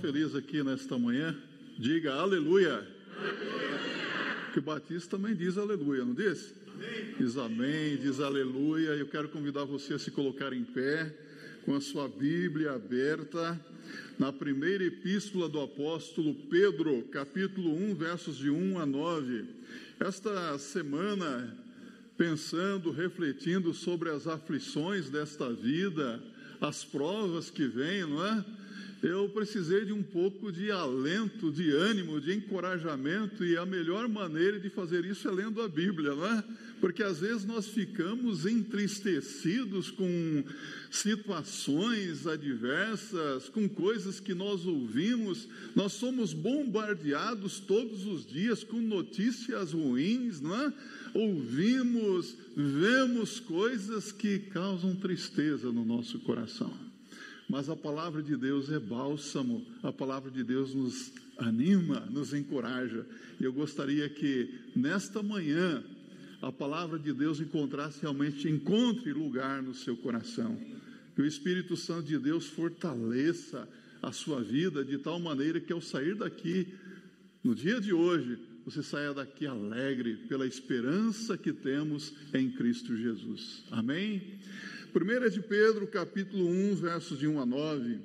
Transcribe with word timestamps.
feliz 0.00 0.34
aqui 0.34 0.62
nesta 0.62 0.96
manhã? 0.96 1.36
Diga 1.76 2.14
aleluia. 2.14 2.86
aleluia. 3.16 4.50
Que 4.54 4.60
Batista 4.60 5.16
também 5.16 5.34
diz 5.34 5.58
aleluia, 5.58 6.04
não 6.04 6.14
diz? 6.14 6.54
Amém. 6.72 7.14
Diz 7.18 7.36
amém, 7.36 7.96
diz 7.96 8.20
aleluia. 8.20 8.90
Eu 8.90 9.08
quero 9.08 9.28
convidar 9.28 9.64
você 9.64 9.94
a 9.94 9.98
se 9.98 10.12
colocar 10.12 10.52
em 10.52 10.62
pé, 10.62 11.12
com 11.64 11.74
a 11.74 11.80
sua 11.80 12.08
Bíblia 12.08 12.72
aberta, 12.72 13.60
na 14.16 14.32
primeira 14.32 14.84
epístola 14.84 15.48
do 15.48 15.60
apóstolo 15.60 16.32
Pedro, 16.48 17.02
capítulo 17.10 17.74
1, 17.74 17.94
versos 17.96 18.36
de 18.38 18.50
1 18.50 18.78
a 18.78 18.86
9. 18.86 19.46
Esta 19.98 20.56
semana, 20.58 21.56
pensando, 22.16 22.92
refletindo 22.92 23.74
sobre 23.74 24.10
as 24.10 24.28
aflições 24.28 25.10
desta 25.10 25.52
vida, 25.52 26.22
as 26.60 26.84
provas 26.84 27.50
que 27.50 27.66
vêm, 27.66 28.02
não 28.02 28.24
é? 28.24 28.44
Eu 29.02 29.28
precisei 29.28 29.84
de 29.84 29.92
um 29.92 30.02
pouco 30.02 30.50
de 30.50 30.72
alento, 30.72 31.52
de 31.52 31.70
ânimo, 31.70 32.20
de 32.20 32.34
encorajamento, 32.34 33.44
e 33.44 33.56
a 33.56 33.64
melhor 33.64 34.08
maneira 34.08 34.58
de 34.58 34.68
fazer 34.68 35.04
isso 35.04 35.28
é 35.28 35.30
lendo 35.30 35.62
a 35.62 35.68
Bíblia, 35.68 36.14
não 36.14 36.26
é? 36.26 36.44
Porque 36.80 37.02
às 37.02 37.20
vezes 37.20 37.44
nós 37.44 37.68
ficamos 37.68 38.44
entristecidos 38.44 39.90
com 39.90 40.44
situações 40.90 42.26
adversas, 42.26 43.48
com 43.48 43.68
coisas 43.68 44.18
que 44.18 44.34
nós 44.34 44.66
ouvimos, 44.66 45.48
nós 45.76 45.92
somos 45.92 46.32
bombardeados 46.32 47.60
todos 47.60 48.04
os 48.06 48.26
dias 48.26 48.64
com 48.64 48.80
notícias 48.80 49.72
ruins, 49.72 50.40
não 50.40 50.54
é? 50.54 50.72
Ouvimos, 51.14 52.36
vemos 52.56 53.38
coisas 53.38 54.10
que 54.10 54.38
causam 54.38 54.94
tristeza 54.96 55.70
no 55.70 55.84
nosso 55.84 56.18
coração 56.20 56.87
mas 57.48 57.70
a 57.70 57.76
palavra 57.76 58.22
de 58.22 58.36
Deus 58.36 58.70
é 58.70 58.78
bálsamo, 58.78 59.64
a 59.82 59.92
palavra 59.92 60.30
de 60.30 60.44
Deus 60.44 60.74
nos 60.74 61.12
anima, 61.38 62.00
nos 62.10 62.34
encoraja. 62.34 63.06
Eu 63.40 63.52
gostaria 63.52 64.08
que 64.08 64.52
nesta 64.76 65.22
manhã 65.22 65.82
a 66.42 66.52
palavra 66.52 66.98
de 66.98 67.12
Deus 67.12 67.40
encontrasse 67.40 68.02
realmente, 68.02 68.48
encontre 68.48 69.12
lugar 69.12 69.62
no 69.62 69.74
seu 69.74 69.96
coração. 69.96 70.58
Que 71.14 71.22
o 71.22 71.26
Espírito 71.26 71.76
Santo 71.76 72.06
de 72.08 72.18
Deus 72.18 72.46
fortaleça 72.46 73.68
a 74.02 74.12
sua 74.12 74.42
vida 74.42 74.84
de 74.84 74.98
tal 74.98 75.18
maneira 75.18 75.58
que 75.58 75.72
ao 75.72 75.80
sair 75.80 76.14
daqui, 76.14 76.68
no 77.42 77.54
dia 77.54 77.80
de 77.80 77.92
hoje, 77.92 78.38
você 78.64 78.82
saia 78.82 79.14
daqui 79.14 79.46
alegre 79.46 80.16
pela 80.28 80.46
esperança 80.46 81.38
que 81.38 81.52
temos 81.52 82.12
em 82.34 82.50
Cristo 82.50 82.94
Jesus. 82.94 83.64
Amém? 83.70 84.38
1 84.94 85.30
de 85.30 85.40
Pedro, 85.40 85.86
capítulo 85.86 86.46
1, 86.46 86.76
versos 86.76 87.18
de 87.18 87.26
1 87.26 87.40
a 87.40 87.46
9. 87.46 88.00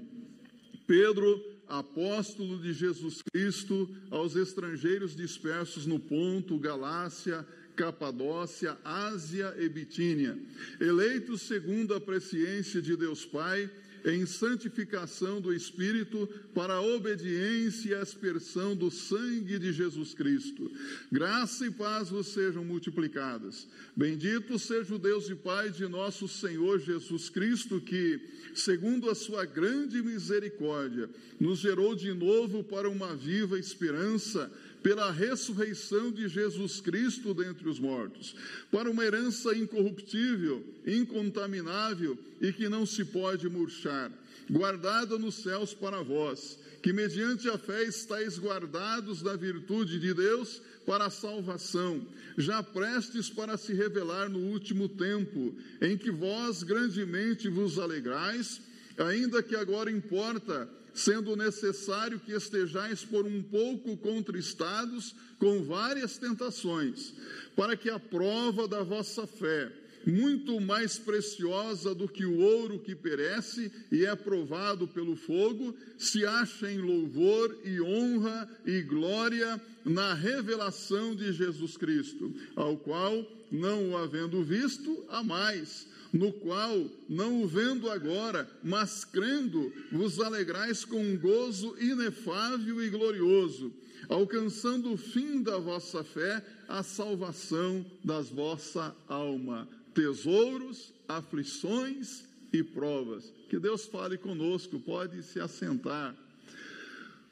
Pedro, 0.85 1.41
apóstolo 1.67 2.59
de 2.59 2.73
Jesus 2.73 3.21
Cristo, 3.31 3.89
aos 4.11 4.35
estrangeiros 4.35 5.15
dispersos 5.15 5.85
no 5.85 5.97
Ponto, 5.99 6.59
Galácia, 6.59 7.45
Capadócia, 7.75 8.77
Ásia 8.83 9.55
e 9.57 9.67
Bitínia, 9.69 10.37
eleitos 10.79 11.41
segundo 11.43 11.95
a 11.95 12.01
presciência 12.01 12.81
de 12.81 12.95
Deus 12.95 13.25
Pai, 13.25 13.69
em 14.05 14.25
santificação 14.25 15.39
do 15.39 15.53
Espírito 15.53 16.27
para 16.53 16.75
a 16.75 16.81
obediência 16.81 17.89
e 17.89 17.95
aspersão 17.95 18.75
do 18.75 18.91
sangue 18.91 19.57
de 19.57 19.71
Jesus 19.71 20.13
Cristo. 20.13 20.71
Graça 21.11 21.65
e 21.65 21.71
paz 21.71 22.09
vos 22.09 22.27
sejam 22.27 22.63
multiplicadas. 22.63 23.67
Bendito 23.95 24.59
seja 24.59 24.95
o 24.95 24.99
Deus 24.99 25.29
e 25.29 25.35
Pai 25.35 25.69
de 25.69 25.87
nosso 25.87 26.27
Senhor 26.27 26.79
Jesus 26.79 27.29
Cristo, 27.29 27.79
que, 27.79 28.19
segundo 28.53 29.09
a 29.09 29.15
sua 29.15 29.45
grande 29.45 30.01
misericórdia, 30.01 31.09
nos 31.39 31.59
gerou 31.59 31.95
de 31.95 32.13
novo 32.13 32.63
para 32.63 32.89
uma 32.89 33.15
viva 33.15 33.57
esperança 33.57 34.51
pela 34.83 35.09
ressurreição 35.11 36.11
de 36.11 36.27
Jesus 36.27 36.81
Cristo 36.81 37.33
dentre 37.33 37.69
os 37.69 37.79
mortos, 37.79 38.35
para 38.69 38.91
uma 38.91 39.03
herança 39.03 39.55
incorruptível, 39.55 40.61
incontaminável 40.85 42.19
e 42.41 42.51
que 42.51 42.67
não 42.67 42.85
se 42.85 43.05
pode 43.05 43.47
murchar, 43.47 44.11
guardada 44.51 45.17
nos 45.17 45.35
céus 45.35 45.73
para 45.73 46.03
vós, 46.03 46.59
que 46.81 46.91
mediante 46.91 47.49
a 47.49 47.57
fé 47.57 47.83
estáis 47.83 48.37
guardados 48.37 49.21
na 49.21 49.37
virtude 49.37 49.97
de 50.01 50.13
Deus 50.13 50.61
para 50.85 51.05
a 51.05 51.09
salvação, 51.09 52.05
já 52.37 52.61
prestes 52.61 53.29
para 53.29 53.55
se 53.55 53.73
revelar 53.73 54.29
no 54.29 54.39
último 54.39 54.89
tempo, 54.89 55.55
em 55.81 55.97
que 55.97 56.11
vós 56.11 56.61
grandemente 56.61 57.47
vos 57.47 57.79
alegrais, 57.79 58.61
ainda 58.97 59.41
que 59.41 59.55
agora 59.55 59.89
importa 59.89 60.69
sendo 60.93 61.35
necessário 61.35 62.19
que 62.19 62.31
estejais 62.31 63.03
por 63.03 63.25
um 63.25 63.41
pouco 63.41 63.97
contristados 63.97 65.15
com 65.39 65.63
várias 65.63 66.17
tentações, 66.17 67.13
para 67.55 67.75
que 67.75 67.89
a 67.89 67.99
prova 67.99 68.67
da 68.67 68.83
vossa 68.83 69.25
fé, 69.25 69.71
muito 70.05 70.59
mais 70.59 70.97
preciosa 70.97 71.95
do 71.95 72.07
que 72.07 72.25
o 72.25 72.39
ouro 72.39 72.79
que 72.79 72.93
perece 72.93 73.71
e 73.91 74.05
é 74.05 74.15
provado 74.15 74.87
pelo 74.87 75.15
fogo, 75.15 75.75
se 75.97 76.25
ache 76.25 76.67
em 76.67 76.79
louvor 76.79 77.57
e 77.63 77.81
honra 77.81 78.49
e 78.65 78.81
glória 78.81 79.61
na 79.85 80.13
revelação 80.13 81.15
de 81.15 81.31
Jesus 81.31 81.77
Cristo, 81.77 82.33
ao 82.55 82.77
qual, 82.77 83.25
não 83.51 83.91
o 83.91 83.97
havendo 83.97 84.43
visto, 84.43 85.05
há 85.09 85.23
mais 85.23 85.87
no 86.13 86.31
qual, 86.31 86.87
não 87.09 87.41
o 87.41 87.47
vendo 87.47 87.89
agora, 87.89 88.47
mas 88.63 89.03
crendo, 89.03 89.73
vos 89.91 90.19
alegrais 90.19 90.85
com 90.85 91.03
um 91.03 91.17
gozo 91.17 91.75
inefável 91.79 92.83
e 92.83 92.89
glorioso, 92.91 93.73
alcançando 94.07 94.93
o 94.93 94.97
fim 94.97 95.41
da 95.41 95.57
vossa 95.57 96.03
fé, 96.03 96.45
a 96.69 96.83
salvação 96.83 97.83
das 98.03 98.29
vossa 98.29 98.95
alma, 99.07 99.67
tesouros, 99.95 100.93
aflições 101.07 102.25
e 102.53 102.61
provas. 102.61 103.33
Que 103.49 103.57
Deus 103.57 103.87
fale 103.87 104.15
conosco, 104.15 104.79
pode 104.79 105.23
se 105.23 105.39
assentar. 105.39 106.15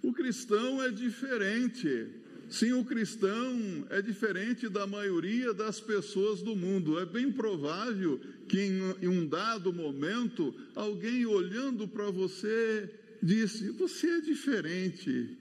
O 0.01 0.11
cristão 0.11 0.81
é 0.81 0.89
diferente. 0.89 2.07
Sim, 2.51 2.73
o 2.73 2.83
cristão 2.83 3.87
é 3.89 4.01
diferente 4.01 4.67
da 4.67 4.85
maioria 4.85 5.53
das 5.53 5.79
pessoas 5.79 6.41
do 6.41 6.53
mundo. 6.53 6.99
É 6.99 7.05
bem 7.05 7.31
provável 7.31 8.19
que 8.49 8.59
em, 8.59 9.07
um 9.07 9.25
dado 9.25 9.71
momento 9.71 10.53
alguém 10.75 11.25
olhando 11.25 11.87
para 11.87 12.11
você 12.11 12.93
disse: 13.23 13.69
Você 13.71 14.05
é 14.05 14.19
diferente. 14.19 15.37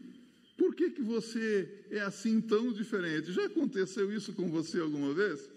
Por 0.56 0.72
que, 0.72 0.90
que 0.90 1.02
você 1.02 1.68
é 1.90 1.98
assim 2.00 2.40
tão 2.40 2.72
diferente? 2.72 3.32
Já 3.32 3.46
aconteceu 3.46 4.12
isso 4.12 4.32
com 4.32 4.48
você 4.48 4.78
alguma 4.78 5.12
vez? 5.12 5.50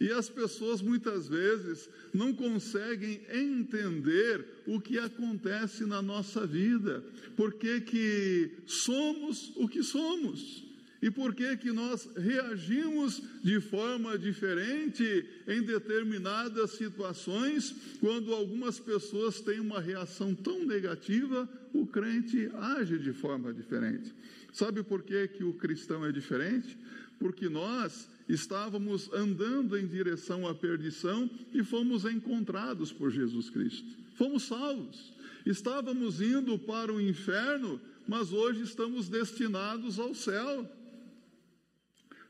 E 0.00 0.10
as 0.10 0.30
pessoas 0.30 0.80
muitas 0.80 1.28
vezes 1.28 1.86
não 2.14 2.32
conseguem 2.32 3.20
entender 3.30 4.42
o 4.66 4.80
que 4.80 4.98
acontece 4.98 5.84
na 5.84 6.00
nossa 6.00 6.46
vida, 6.46 7.04
porque 7.36 7.82
que 7.82 8.52
somos 8.64 9.52
o 9.56 9.68
que 9.68 9.82
somos. 9.82 10.63
E 11.04 11.10
por 11.10 11.34
que 11.34 11.54
que 11.58 11.70
nós 11.70 12.08
reagimos 12.16 13.20
de 13.42 13.60
forma 13.60 14.16
diferente 14.16 15.26
em 15.46 15.60
determinadas 15.60 16.70
situações, 16.70 17.76
quando 18.00 18.32
algumas 18.32 18.80
pessoas 18.80 19.38
têm 19.38 19.60
uma 19.60 19.82
reação 19.82 20.34
tão 20.34 20.64
negativa, 20.64 21.46
o 21.74 21.86
crente 21.86 22.50
age 22.54 22.98
de 22.98 23.12
forma 23.12 23.52
diferente. 23.52 24.14
Sabe 24.50 24.82
por 24.82 25.02
que 25.02 25.28
que 25.28 25.44
o 25.44 25.52
cristão 25.52 26.06
é 26.06 26.10
diferente? 26.10 26.74
Porque 27.18 27.50
nós 27.50 28.08
estávamos 28.26 29.12
andando 29.12 29.76
em 29.76 29.86
direção 29.86 30.48
à 30.48 30.54
perdição 30.54 31.28
e 31.52 31.62
fomos 31.62 32.06
encontrados 32.06 32.90
por 32.90 33.10
Jesus 33.10 33.50
Cristo. 33.50 33.94
Fomos 34.14 34.44
salvos. 34.44 35.12
Estávamos 35.44 36.22
indo 36.22 36.58
para 36.58 36.90
o 36.90 36.98
inferno, 36.98 37.78
mas 38.08 38.32
hoje 38.32 38.62
estamos 38.62 39.10
destinados 39.10 39.98
ao 39.98 40.14
céu. 40.14 40.66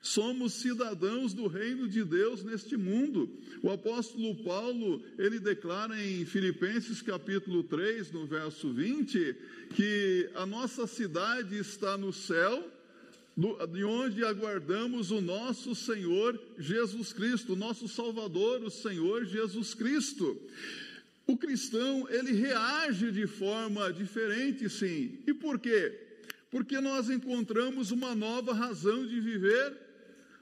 Somos 0.04 0.52
cidadãos 0.52 1.32
do 1.32 1.46
reino 1.46 1.88
de 1.88 2.04
Deus 2.04 2.44
neste 2.44 2.76
mundo. 2.76 3.26
O 3.62 3.70
apóstolo 3.70 4.34
Paulo, 4.44 5.02
ele 5.18 5.40
declara 5.40 5.98
em 5.98 6.26
Filipenses 6.26 7.00
capítulo 7.00 7.62
3, 7.62 8.12
no 8.12 8.26
verso 8.26 8.70
20, 8.70 9.34
que 9.74 10.28
a 10.34 10.44
nossa 10.44 10.86
cidade 10.86 11.56
está 11.56 11.96
no 11.96 12.12
céu, 12.12 12.70
de 13.72 13.82
onde 13.82 14.22
aguardamos 14.22 15.10
o 15.10 15.22
nosso 15.22 15.74
Senhor 15.74 16.38
Jesus 16.58 17.14
Cristo, 17.14 17.56
nosso 17.56 17.88
Salvador, 17.88 18.62
o 18.62 18.70
Senhor 18.70 19.24
Jesus 19.24 19.72
Cristo. 19.72 20.38
O 21.26 21.34
cristão, 21.34 22.06
ele 22.10 22.32
reage 22.32 23.10
de 23.10 23.26
forma 23.26 23.90
diferente, 23.90 24.68
sim. 24.68 25.18
E 25.26 25.32
por 25.32 25.58
quê? 25.58 25.98
Porque 26.50 26.78
nós 26.78 27.08
encontramos 27.08 27.90
uma 27.90 28.14
nova 28.14 28.52
razão 28.52 29.06
de 29.06 29.18
viver 29.18 29.83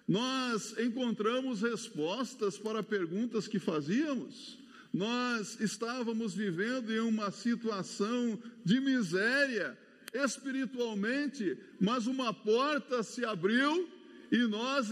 nós 0.06 0.76
encontramos 0.78 1.62
respostas 1.62 2.58
para 2.58 2.82
perguntas 2.82 3.46
que 3.46 3.58
fazíamos. 3.58 4.58
Nós 4.92 5.58
estávamos 5.60 6.34
vivendo 6.34 6.92
em 6.92 7.00
uma 7.00 7.30
situação 7.30 8.38
de 8.64 8.80
miséria 8.80 9.78
espiritualmente, 10.12 11.56
mas 11.80 12.06
uma 12.06 12.34
porta 12.34 13.02
se 13.02 13.24
abriu 13.24 13.88
e 14.30 14.38
nós 14.38 14.88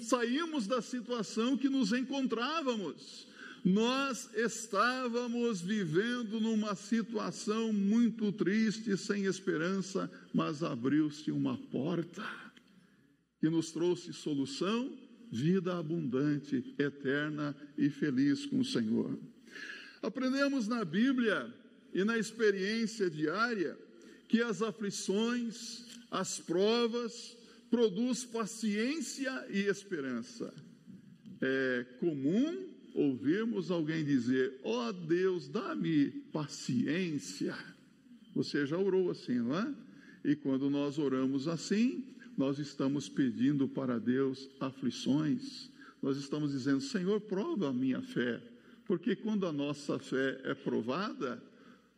saímos 0.00 0.66
da 0.66 0.82
situação 0.82 1.56
que 1.56 1.68
nos 1.68 1.92
encontrávamos. 1.92 3.26
Nós 3.64 4.30
estávamos 4.34 5.60
vivendo 5.60 6.40
numa 6.40 6.74
situação 6.74 7.72
muito 7.72 8.30
triste, 8.32 8.96
sem 8.96 9.24
esperança, 9.24 10.10
mas 10.32 10.62
abriu-se 10.62 11.30
uma 11.30 11.58
porta 11.70 12.22
que 13.40 13.48
nos 13.48 13.70
trouxe 13.70 14.12
solução, 14.12 14.92
vida 15.30 15.78
abundante, 15.78 16.74
eterna 16.78 17.54
e 17.76 17.90
feliz 17.90 18.46
com 18.46 18.60
o 18.60 18.64
Senhor. 18.64 19.18
Aprendemos 20.02 20.66
na 20.66 20.84
Bíblia 20.84 21.52
e 21.92 22.04
na 22.04 22.18
experiência 22.18 23.10
diária 23.10 23.76
que 24.28 24.42
as 24.42 24.62
aflições, 24.62 25.86
as 26.10 26.38
provas, 26.38 27.36
produz 27.70 28.24
paciência 28.24 29.46
e 29.50 29.60
esperança. 29.60 30.52
É 31.40 31.86
comum 32.00 32.68
ouvirmos 32.94 33.70
alguém 33.70 34.04
dizer: 34.04 34.58
Ó 34.62 34.88
oh 34.88 34.92
Deus, 34.92 35.48
dá-me 35.48 36.10
paciência. 36.32 37.56
Você 38.34 38.66
já 38.66 38.76
orou 38.76 39.10
assim, 39.10 39.38
não 39.38 39.56
é? 39.56 39.74
E 40.24 40.36
quando 40.36 40.68
nós 40.68 40.98
oramos 40.98 41.48
assim, 41.48 42.04
nós 42.38 42.60
estamos 42.60 43.08
pedindo 43.08 43.66
para 43.66 43.98
Deus 43.98 44.48
aflições, 44.60 45.68
nós 46.00 46.16
estamos 46.16 46.52
dizendo: 46.52 46.80
Senhor, 46.80 47.20
prova 47.20 47.68
a 47.68 47.72
minha 47.72 48.00
fé, 48.00 48.40
porque 48.86 49.16
quando 49.16 49.44
a 49.44 49.52
nossa 49.52 49.98
fé 49.98 50.40
é 50.44 50.54
provada, 50.54 51.42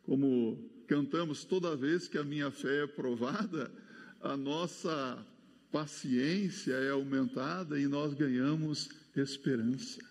como 0.01 0.57
cantamos 0.87 1.45
toda 1.45 1.77
vez 1.77 2.07
que 2.07 2.17
a 2.17 2.23
minha 2.23 2.49
fé 2.49 2.85
é 2.85 2.87
provada, 2.87 3.71
a 4.19 4.35
nossa 4.35 5.23
paciência 5.71 6.73
é 6.73 6.89
aumentada 6.89 7.79
e 7.79 7.87
nós 7.87 8.15
ganhamos 8.15 8.89
esperança. 9.15 10.01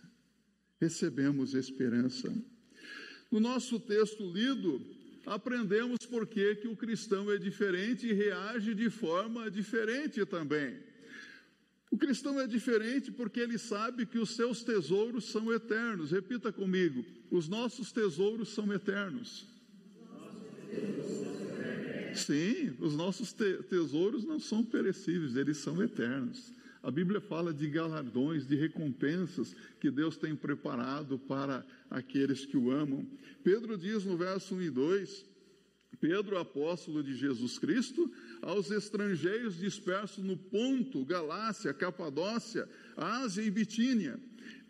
Recebemos 0.81 1.55
esperança. 1.55 2.33
No 3.33 3.41
nosso 3.41 3.81
texto 3.81 4.33
lido, 4.33 4.81
aprendemos 5.27 5.99
por 6.09 6.27
que, 6.27 6.57
que 6.57 6.69
o 6.69 6.77
cristão 6.77 7.31
é 7.31 7.39
diferente 7.39 8.07
e 8.07 8.13
reage 8.13 8.75
de 8.75 8.91
forma 8.91 9.51
diferente 9.51 10.25
também. 10.25 10.79
O 11.91 11.99
cristão 11.99 12.39
é 12.39 12.47
diferente 12.47 13.11
porque 13.11 13.41
ele 13.41 13.59
sabe 13.59 14.07
que 14.07 14.19
os 14.19 14.37
seus 14.37 14.63
tesouros 14.63 15.25
são 15.31 15.53
eternos. 15.53 16.13
Repita 16.13 16.53
comigo: 16.53 17.05
os 17.31 17.49
nossos 17.49 17.91
tesouros 17.91 18.51
são 18.51 18.73
eternos. 18.73 19.47
Sim, 22.15 22.77
os 22.79 22.95
nossos 22.95 23.33
te 23.33 23.55
tesouros 23.65 24.25
não 24.25 24.39
são 24.39 24.65
perecíveis, 24.65 25.37
eles 25.37 25.59
são 25.59 25.83
eternos. 25.83 26.53
A 26.83 26.91
Bíblia 26.91 27.21
fala 27.21 27.53
de 27.53 27.69
galardões, 27.69 28.47
de 28.47 28.57
recompensas 28.57 29.55
que 29.79 29.91
Deus 29.91 30.17
tem 30.17 30.35
preparado 30.35 31.19
para 31.19 31.65
aqueles 31.91 32.47
que 32.47 32.57
o 32.57 32.71
amam. 32.71 33.07
Pedro 33.45 33.77
diz 33.77 34.05
no 34.05 34.17
verso 34.17 34.55
1 34.55 34.63
e 34.63 34.71
2: 34.71 35.27
Pedro, 36.01 36.39
apóstolo 36.39 37.03
de 37.03 37.15
Jesus 37.15 37.59
Cristo, 37.59 38.11
aos 38.41 38.71
estrangeiros 38.71 39.59
dispersos 39.59 40.25
no 40.25 40.37
Ponto, 40.37 41.05
Galácia, 41.05 41.75
Capadócia, 41.75 42.67
Ásia 42.97 43.43
e 43.43 43.51
Bitínia, 43.51 44.19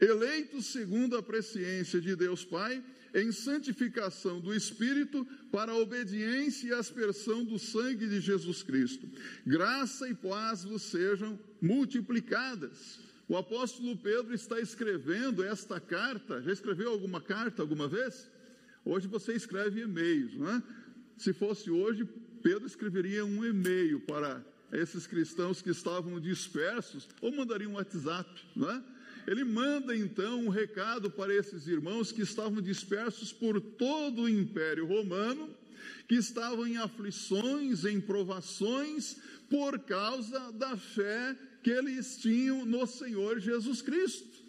eleitos 0.00 0.66
segundo 0.66 1.16
a 1.16 1.22
presciência 1.22 2.00
de 2.00 2.16
Deus 2.16 2.44
Pai 2.44 2.82
em 3.14 3.32
santificação 3.32 4.40
do 4.40 4.54
Espírito 4.54 5.26
para 5.50 5.72
a 5.72 5.76
obediência 5.78 6.68
e 6.68 6.72
aspersão 6.72 7.44
do 7.44 7.58
sangue 7.58 8.06
de 8.06 8.20
Jesus 8.20 8.62
Cristo. 8.62 9.08
Graça 9.46 10.08
e 10.08 10.14
paz 10.14 10.64
vos 10.64 10.82
sejam 10.82 11.38
multiplicadas. 11.60 12.98
O 13.28 13.36
apóstolo 13.36 13.96
Pedro 13.96 14.34
está 14.34 14.58
escrevendo 14.60 15.44
esta 15.44 15.78
carta. 15.78 16.42
Já 16.42 16.52
escreveu 16.52 16.90
alguma 16.90 17.20
carta 17.20 17.62
alguma 17.62 17.86
vez? 17.86 18.28
Hoje 18.84 19.06
você 19.06 19.34
escreve 19.34 19.82
e-mails, 19.82 20.34
não 20.34 20.50
é? 20.50 20.62
Se 21.16 21.32
fosse 21.32 21.70
hoje, 21.70 22.08
Pedro 22.42 22.66
escreveria 22.66 23.24
um 23.24 23.44
e-mail 23.44 24.00
para 24.00 24.44
esses 24.72 25.06
cristãos 25.06 25.60
que 25.60 25.70
estavam 25.70 26.18
dispersos, 26.18 27.08
ou 27.20 27.30
mandaria 27.30 27.68
um 27.68 27.74
WhatsApp, 27.74 28.28
não 28.56 28.70
é? 28.70 28.82
Ele 29.26 29.44
manda 29.44 29.96
então 29.96 30.44
um 30.44 30.48
recado 30.48 31.10
para 31.10 31.34
esses 31.34 31.66
irmãos 31.66 32.10
que 32.12 32.22
estavam 32.22 32.60
dispersos 32.60 33.32
por 33.32 33.60
todo 33.60 34.22
o 34.22 34.28
Império 34.28 34.86
Romano, 34.86 35.48
que 36.08 36.16
estavam 36.16 36.66
em 36.66 36.76
aflições, 36.76 37.84
em 37.84 38.00
provações, 38.00 39.16
por 39.48 39.78
causa 39.80 40.52
da 40.52 40.76
fé 40.76 41.36
que 41.62 41.70
eles 41.70 42.18
tinham 42.18 42.64
no 42.64 42.86
Senhor 42.86 43.38
Jesus 43.38 43.82
Cristo. 43.82 44.40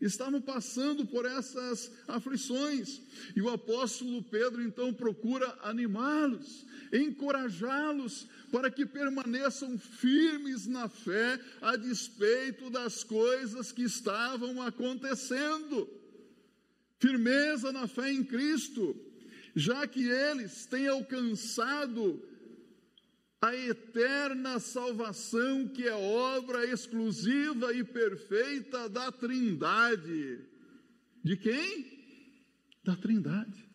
Estavam 0.00 0.40
passando 0.40 1.06
por 1.06 1.24
essas 1.24 1.90
aflições, 2.06 3.00
e 3.34 3.40
o 3.40 3.48
apóstolo 3.48 4.22
Pedro 4.22 4.62
então 4.62 4.92
procura 4.92 5.46
animá-los, 5.62 6.66
encorajá-los 6.92 8.26
para 8.54 8.70
que 8.70 8.86
permaneçam 8.86 9.76
firmes 9.76 10.68
na 10.68 10.88
fé 10.88 11.40
a 11.60 11.74
despeito 11.74 12.70
das 12.70 13.02
coisas 13.02 13.72
que 13.72 13.82
estavam 13.82 14.62
acontecendo. 14.62 15.90
Firmeza 17.00 17.72
na 17.72 17.88
fé 17.88 18.12
em 18.12 18.22
Cristo, 18.22 18.94
já 19.56 19.88
que 19.88 20.08
eles 20.08 20.66
têm 20.66 20.86
alcançado 20.86 22.22
a 23.40 23.56
eterna 23.56 24.60
salvação 24.60 25.66
que 25.66 25.88
é 25.88 25.92
obra 25.92 26.64
exclusiva 26.64 27.74
e 27.74 27.82
perfeita 27.82 28.88
da 28.88 29.10
Trindade. 29.10 30.38
De 31.24 31.36
quem? 31.36 31.86
Da 32.84 32.94
Trindade. 32.94 33.68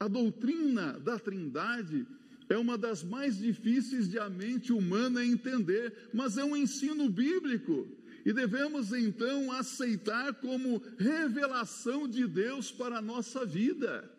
A 0.00 0.08
doutrina 0.08 0.98
da 0.98 1.16
Trindade 1.16 2.17
é 2.48 2.56
uma 2.56 2.78
das 2.78 3.02
mais 3.02 3.38
difíceis 3.38 4.08
de 4.08 4.18
a 4.18 4.28
mente 4.28 4.72
humana 4.72 5.24
entender, 5.24 5.92
mas 6.12 6.38
é 6.38 6.44
um 6.44 6.56
ensino 6.56 7.08
bíblico 7.08 7.86
e 8.28 8.32
devemos 8.32 8.92
então 8.92 9.50
aceitar 9.52 10.34
como 10.34 10.82
revelação 10.98 12.06
de 12.06 12.26
Deus 12.26 12.70
para 12.70 12.98
a 12.98 13.02
nossa 13.02 13.46
vida. 13.46 14.10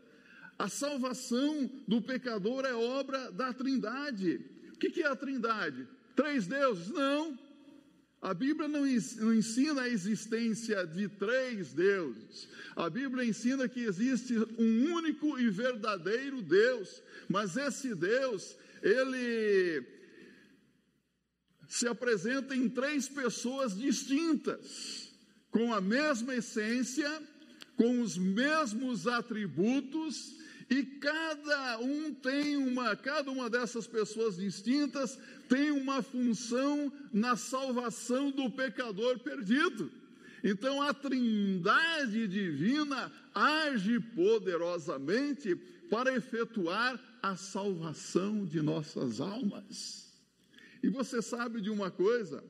A 0.58 0.68
salvação 0.68 1.70
do 1.88 2.02
pecador 2.02 2.66
é 2.66 2.74
obra 2.74 3.32
da 3.32 3.54
Trindade. 3.54 4.42
O 4.74 4.78
que 4.78 5.04
é 5.04 5.08
a 5.08 5.16
Trindade? 5.16 5.88
Três 6.16 6.48
deuses? 6.48 6.90
Não. 6.90 7.38
A 8.22 8.34
Bíblia 8.34 8.68
não 8.68 8.86
ensina 8.86 9.84
a 9.84 9.90
existência 9.90 10.86
de 10.86 11.08
três 11.08 11.74
deuses. 11.74 12.50
A 12.76 12.90
Bíblia 12.90 13.24
ensina 13.24 13.70
que 13.70 13.80
existe 13.80 14.38
um 14.58 14.94
único 14.94 15.40
e 15.40 15.50
verdadeiro 15.50 16.42
Deus, 16.42 17.02
mas 17.30 17.56
esse 17.56 17.96
Deus, 17.96 18.58
ele 18.84 19.86
se 21.68 21.88
apresenta 21.88 22.54
em 22.56 22.68
três 22.68 23.08
pessoas 23.08 23.78
distintas, 23.78 25.14
com 25.50 25.74
a 25.74 25.80
mesma 25.80 26.36
essência, 26.36 27.10
com 27.78 28.02
os 28.02 28.18
mesmos 28.18 29.08
atributos 29.08 30.38
e 30.70 30.84
cada 30.84 31.80
um 31.80 32.14
tem 32.14 32.56
uma, 32.56 32.96
cada 32.96 33.32
uma 33.32 33.50
dessas 33.50 33.88
pessoas 33.88 34.38
distintas 34.38 35.18
tem 35.50 35.72
uma 35.72 36.02
função 36.02 36.94
na 37.12 37.36
salvação 37.36 38.32
do 38.32 38.50
pecador 38.52 39.20
perdido. 39.20 39.92
Então 40.44 40.82
a 40.82 40.94
Trindade 40.94 42.28
divina 42.28 43.12
age 43.34 44.00
poderosamente 44.00 45.56
para 45.90 46.16
efetuar 46.16 46.98
a 47.22 47.36
salvação 47.36 48.46
de 48.46 48.62
nossas 48.62 49.20
almas. 49.20 50.08
E 50.82 50.90
você 50.90 51.22
sabe 51.22 51.60
de 51.60 51.70
uma 51.70 51.92
coisa? 51.92 52.44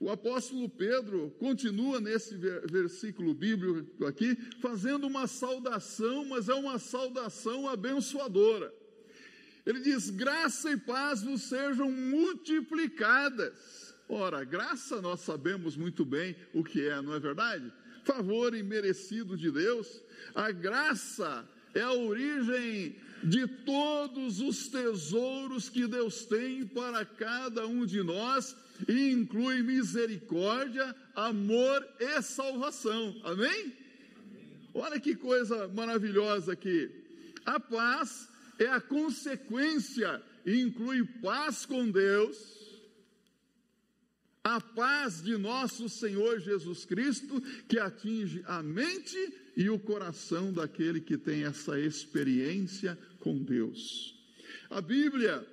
O 0.00 0.10
apóstolo 0.10 0.68
Pedro 0.68 1.30
continua 1.38 2.00
nesse 2.00 2.36
versículo 2.36 3.34
bíblico 3.34 4.04
aqui, 4.06 4.36
fazendo 4.60 5.06
uma 5.06 5.26
saudação, 5.26 6.24
mas 6.26 6.48
é 6.48 6.54
uma 6.54 6.78
saudação 6.78 7.68
abençoadora. 7.68 8.72
Ele 9.68 9.80
diz: 9.80 10.08
graça 10.08 10.70
e 10.70 10.78
paz 10.78 11.22
vos 11.22 11.42
sejam 11.42 11.92
multiplicadas. 11.92 13.94
Ora, 14.08 14.42
graça 14.42 15.02
nós 15.02 15.20
sabemos 15.20 15.76
muito 15.76 16.06
bem 16.06 16.34
o 16.54 16.64
que 16.64 16.88
é, 16.88 17.02
não 17.02 17.12
é 17.12 17.20
verdade? 17.20 17.70
Favor 18.02 18.54
imerecido 18.54 19.36
de 19.36 19.50
Deus. 19.50 20.02
A 20.34 20.50
graça 20.50 21.46
é 21.74 21.82
a 21.82 21.92
origem 21.92 22.96
de 23.22 23.46
todos 23.46 24.40
os 24.40 24.68
tesouros 24.68 25.68
que 25.68 25.86
Deus 25.86 26.24
tem 26.24 26.66
para 26.66 27.04
cada 27.04 27.66
um 27.66 27.84
de 27.84 28.02
nós 28.02 28.56
e 28.88 29.10
inclui 29.10 29.62
misericórdia, 29.62 30.96
amor 31.14 31.86
e 32.00 32.22
salvação. 32.22 33.20
Amém? 33.22 33.76
Olha 34.72 34.98
que 34.98 35.14
coisa 35.14 35.68
maravilhosa 35.68 36.54
aqui. 36.54 36.90
A 37.44 37.60
paz 37.60 38.30
é 38.58 38.66
a 38.68 38.80
consequência 38.80 40.22
inclui 40.46 41.04
paz 41.04 41.66
com 41.66 41.90
Deus, 41.90 42.36
a 44.42 44.60
paz 44.60 45.22
de 45.22 45.36
nosso 45.36 45.88
Senhor 45.88 46.40
Jesus 46.40 46.84
Cristo, 46.84 47.40
que 47.68 47.78
atinge 47.78 48.42
a 48.46 48.62
mente 48.62 49.16
e 49.56 49.68
o 49.68 49.78
coração 49.78 50.52
daquele 50.52 51.00
que 51.00 51.18
tem 51.18 51.44
essa 51.44 51.78
experiência 51.78 52.98
com 53.20 53.42
Deus. 53.42 54.16
A 54.70 54.80
Bíblia 54.80 55.46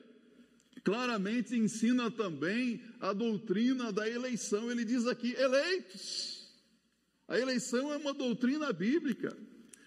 claramente 0.84 1.56
ensina 1.56 2.12
também 2.12 2.82
a 3.02 3.12
doutrina 3.12 3.92
da 3.92 4.08
eleição. 4.08 4.72
Ele 4.72 4.86
diz 4.86 5.08
aqui: 5.08 5.34
eleitos. 5.34 6.54
A 7.28 7.40
eleição 7.40 7.92
é 7.92 7.98
uma 7.98 8.14
doutrina 8.14 8.72
bíblica. 8.72 9.36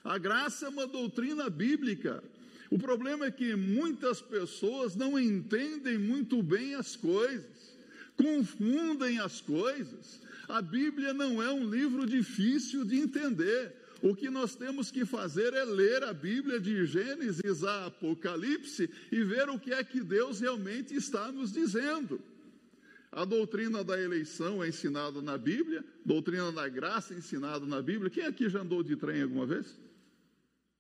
A 0.03 0.19
graça 0.19 0.67
é 0.67 0.69
uma 0.69 0.87
doutrina 0.87 1.49
bíblica. 1.49 2.23
O 2.71 2.79
problema 2.79 3.27
é 3.27 3.31
que 3.31 3.55
muitas 3.57 4.21
pessoas 4.21 4.95
não 4.95 5.19
entendem 5.19 5.99
muito 5.99 6.43
bem 6.43 6.75
as 6.75 6.97
coisas 6.97 7.69
confundem 8.19 9.21
as 9.21 9.41
coisas. 9.41 10.21
A 10.49 10.61
Bíblia 10.61 11.15
não 11.15 11.43
é 11.43 11.53
um 11.53 11.71
livro 11.71 12.05
difícil 12.05 12.85
de 12.85 12.99
entender. 12.99 13.73
O 14.03 14.15
que 14.15 14.29
nós 14.29 14.55
temos 14.55 14.91
que 14.91 15.05
fazer 15.05 15.55
é 15.55 15.65
ler 15.65 16.03
a 16.05 16.13
Bíblia 16.13 16.61
de 16.61 16.85
Gênesis 16.85 17.65
a 17.65 17.87
Apocalipse 17.87 18.91
e 19.11 19.25
ver 19.25 19.49
o 19.49 19.59
que 19.59 19.73
é 19.73 19.83
que 19.83 20.03
Deus 20.03 20.41
realmente 20.41 20.95
está 20.95 21.33
nos 21.33 21.53
dizendo. 21.53 22.21
A 23.11 23.25
doutrina 23.25 23.83
da 23.83 24.01
eleição 24.01 24.63
é 24.63 24.69
ensinada 24.69 25.21
na 25.23 25.39
Bíblia, 25.39 25.85
doutrina 26.05 26.53
da 26.53 26.69
graça 26.69 27.15
é 27.15 27.19
ensinada 27.19 27.67
na 27.67 27.81
Bíblia. 27.81 28.11
Quem 28.11 28.25
aqui 28.25 28.49
já 28.49 28.61
andou 28.61 28.83
de 28.83 28.95
trem 28.97 29.23
alguma 29.23 29.47
vez? 29.47 29.67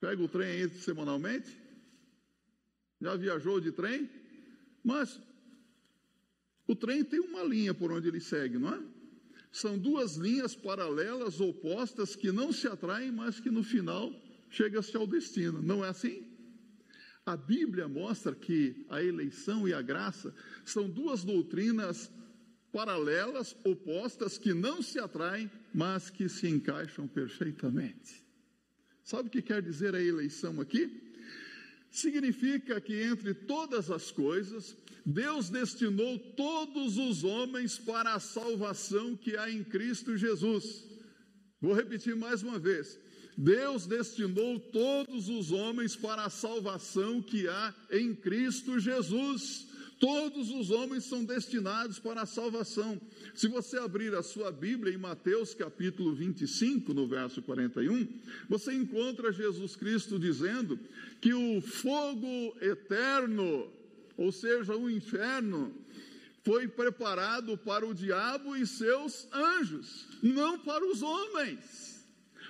Pega 0.00 0.22
o 0.22 0.28
trem 0.28 0.48
aí 0.48 0.68
semanalmente? 0.68 1.67
Já 3.00 3.16
viajou 3.16 3.60
de 3.60 3.72
trem? 3.72 4.08
Mas 4.82 5.20
o 6.66 6.74
trem 6.74 7.04
tem 7.04 7.20
uma 7.20 7.42
linha 7.42 7.72
por 7.72 7.92
onde 7.92 8.08
ele 8.08 8.20
segue, 8.20 8.58
não 8.58 8.74
é? 8.74 8.82
São 9.50 9.78
duas 9.78 10.16
linhas 10.16 10.54
paralelas, 10.54 11.40
opostas, 11.40 12.14
que 12.14 12.30
não 12.30 12.52
se 12.52 12.68
atraem, 12.68 13.10
mas 13.10 13.40
que 13.40 13.50
no 13.50 13.62
final 13.62 14.12
chega-se 14.50 14.96
ao 14.96 15.06
destino. 15.06 15.62
Não 15.62 15.84
é 15.84 15.88
assim? 15.88 16.26
A 17.24 17.36
Bíblia 17.36 17.88
mostra 17.88 18.34
que 18.34 18.86
a 18.88 19.02
eleição 19.02 19.68
e 19.68 19.72
a 19.72 19.82
graça 19.82 20.34
são 20.64 20.88
duas 20.88 21.24
doutrinas 21.24 22.10
paralelas, 22.72 23.56
opostas, 23.64 24.38
que 24.38 24.52
não 24.52 24.82
se 24.82 24.98
atraem, 24.98 25.50
mas 25.74 26.10
que 26.10 26.28
se 26.28 26.48
encaixam 26.48 27.08
perfeitamente. 27.08 28.24
Sabe 29.02 29.28
o 29.28 29.30
que 29.30 29.42
quer 29.42 29.62
dizer 29.62 29.94
a 29.94 30.02
eleição 30.02 30.60
aqui? 30.60 31.07
Significa 31.90 32.80
que 32.80 33.02
entre 33.02 33.34
todas 33.34 33.90
as 33.90 34.10
coisas, 34.10 34.76
Deus 35.04 35.48
destinou 35.48 36.18
todos 36.18 36.98
os 36.98 37.24
homens 37.24 37.78
para 37.78 38.14
a 38.14 38.20
salvação 38.20 39.16
que 39.16 39.36
há 39.36 39.50
em 39.50 39.64
Cristo 39.64 40.16
Jesus. 40.16 40.84
Vou 41.60 41.72
repetir 41.72 42.14
mais 42.14 42.42
uma 42.42 42.58
vez. 42.58 42.98
Deus 43.36 43.86
destinou 43.86 44.58
todos 44.58 45.28
os 45.28 45.52
homens 45.52 45.94
para 45.94 46.24
a 46.24 46.30
salvação 46.30 47.22
que 47.22 47.46
há 47.46 47.72
em 47.92 48.12
Cristo 48.12 48.80
Jesus. 48.80 49.67
Todos 49.98 50.50
os 50.50 50.70
homens 50.70 51.04
são 51.04 51.24
destinados 51.24 51.98
para 51.98 52.22
a 52.22 52.26
salvação. 52.26 53.00
Se 53.34 53.48
você 53.48 53.78
abrir 53.78 54.14
a 54.14 54.22
sua 54.22 54.52
Bíblia 54.52 54.94
em 54.94 54.98
Mateus 54.98 55.54
capítulo 55.54 56.14
25, 56.14 56.94
no 56.94 57.06
verso 57.06 57.42
41, 57.42 58.06
você 58.48 58.72
encontra 58.72 59.32
Jesus 59.32 59.74
Cristo 59.74 60.18
dizendo 60.18 60.78
que 61.20 61.34
o 61.34 61.60
fogo 61.60 62.56
eterno 62.60 63.70
ou 64.18 64.32
seja, 64.32 64.76
o 64.76 64.90
inferno, 64.90 65.72
foi 66.44 66.66
preparado 66.66 67.56
para 67.56 67.86
o 67.86 67.94
diabo 67.94 68.56
e 68.56 68.66
seus 68.66 69.28
anjos, 69.32 70.08
não 70.20 70.58
para 70.58 70.84
os 70.84 71.02
homens. 71.02 72.04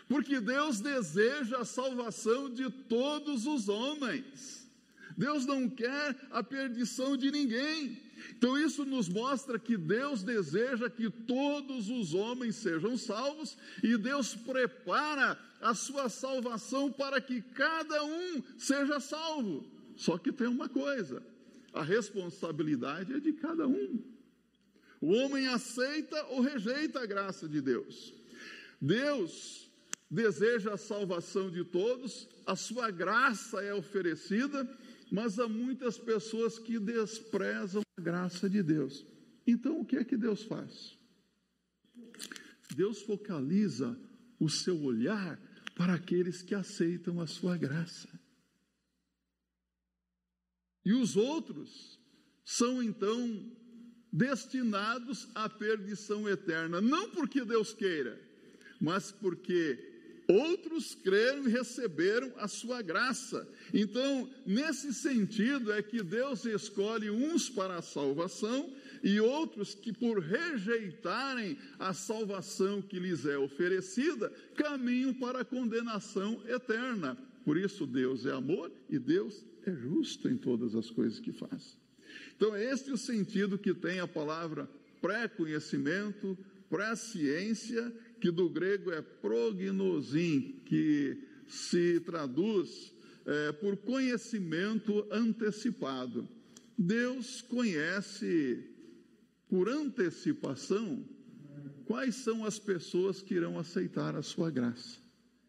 Porque 0.09 0.41
Deus 0.41 0.81
deseja 0.81 1.59
a 1.59 1.65
salvação 1.67 2.49
de 2.49 2.71
todos 2.71 3.47
os 3.47 3.69
homens. 3.69 4.58
Deus 5.19 5.45
não 5.45 5.69
quer 5.69 6.17
a 6.31 6.45
perdição 6.45 7.17
de 7.17 7.29
ninguém. 7.33 8.01
Então, 8.31 8.57
isso 8.57 8.85
nos 8.85 9.09
mostra 9.09 9.59
que 9.59 9.77
Deus 9.77 10.23
deseja 10.23 10.89
que 10.89 11.11
todos 11.11 11.91
os 11.91 12.15
homens 12.15 12.55
sejam 12.55 12.97
salvos 12.97 13.59
e 13.83 13.97
Deus 13.97 14.37
prepara 14.37 15.37
a 15.61 15.75
sua 15.75 16.09
salvação 16.09 16.93
para 16.93 17.21
que 17.21 17.43
cada 17.43 18.05
um 18.05 18.43
seja 18.57 19.01
salvo. 19.01 19.69
Só 19.97 20.17
que 20.17 20.31
tem 20.31 20.47
uma 20.47 20.69
coisa: 20.69 21.21
a 21.73 21.83
responsabilidade 21.83 23.13
é 23.13 23.19
de 23.19 23.33
cada 23.33 23.67
um. 23.67 24.01
O 25.01 25.13
homem 25.15 25.49
aceita 25.49 26.27
ou 26.27 26.41
rejeita 26.41 27.01
a 27.01 27.07
graça 27.07 27.49
de 27.49 27.61
Deus. 27.61 28.15
Deus 28.81 29.69
deseja 30.11 30.75
a 30.75 30.79
salvação 30.79 31.51
de 31.51 31.65
todos, 31.65 32.29
a 32.47 32.57
sua 32.57 32.91
graça 32.91 33.61
é 33.63 33.75
oferecida, 33.75 34.67
mas 35.11 35.39
há 35.39 35.49
muitas 35.49 35.99
pessoas 35.99 36.59
que 36.59 36.79
desprezam 36.79 37.83
a 37.97 38.01
graça 38.01 38.49
de 38.49 38.63
Deus. 38.63 39.05
Então, 39.47 39.81
o 39.81 39.85
que 39.85 39.97
é 39.97 40.05
que 40.05 40.17
Deus 40.17 40.43
faz? 40.43 40.97
Deus 42.75 43.03
focaliza 43.03 43.99
o 44.39 44.49
seu 44.49 44.83
olhar 44.83 45.41
para 45.75 45.95
aqueles 45.95 46.43
que 46.43 46.55
aceitam 46.55 47.21
a 47.21 47.27
sua 47.27 47.57
graça. 47.57 48.09
E 50.85 50.93
os 50.93 51.17
outros 51.17 51.99
são 52.45 52.83
então 52.83 53.57
destinados 54.13 55.29
à 55.35 55.49
perdição 55.49 56.29
eterna, 56.29 56.81
não 56.81 57.11
porque 57.11 57.45
Deus 57.45 57.73
queira, 57.73 58.19
mas 58.81 59.13
porque 59.13 59.88
outros 60.29 60.95
creram 60.95 61.49
e 61.49 61.51
receberam 61.51 62.31
a 62.37 62.47
sua 62.47 62.83
graça. 62.83 63.49
Então, 63.73 64.29
nesse 64.45 64.93
sentido 64.93 65.73
é 65.73 65.83
que 65.83 66.03
Deus 66.03 66.45
escolhe 66.45 67.11
uns 67.11 67.49
para 67.49 67.79
a 67.79 67.83
salvação 67.83 68.71
e 69.03 69.19
outros 69.21 69.75
que, 69.75 69.93
por 69.93 70.19
rejeitarem 70.19 71.57
a 71.79 71.95
salvação 71.95 72.83
que 72.83 72.99
lhes 72.99 73.25
é 73.25 73.39
oferecida, 73.39 74.31
caminham 74.55 75.15
para 75.15 75.41
a 75.41 75.45
condenação 75.45 76.43
eterna. 76.47 77.17
Por 77.45 77.57
isso, 77.57 77.87
Deus 77.87 78.27
é 78.27 78.33
amor 78.33 78.71
e 78.91 78.99
Deus 78.99 79.43
é 79.65 79.73
justo 79.73 80.29
em 80.29 80.37
todas 80.37 80.75
as 80.75 80.91
coisas 80.91 81.19
que 81.19 81.33
faz. 81.33 81.79
Então, 82.37 82.55
é 82.55 82.71
este 82.71 82.93
o 82.93 82.99
sentido 82.99 83.59
que 83.59 83.73
tem 83.73 84.01
a 84.01 84.07
palavra 84.07 84.69
pré-conhecimento, 85.01 86.37
pré-ciência, 86.69 87.91
que 88.21 88.31
do 88.31 88.49
grego 88.49 88.91
é 88.91 89.01
prognosim, 89.01 90.61
que 90.67 91.17
se 91.47 92.01
traduz 92.01 92.93
é, 93.25 93.53
por 93.53 93.77
conhecimento 93.77 95.07
antecipado. 95.11 96.29
Deus 96.77 97.43
conhece 97.43 98.65
por 99.49 99.69
antecipação 99.69 101.05
quais 101.85 102.17
são 102.17 102.45
as 102.45 102.59
pessoas 102.59 103.23
que 103.23 103.35
irão 103.35 103.59
aceitar 103.59 104.15
a 104.15 104.23
sua 104.23 104.51
graça. 104.51 104.99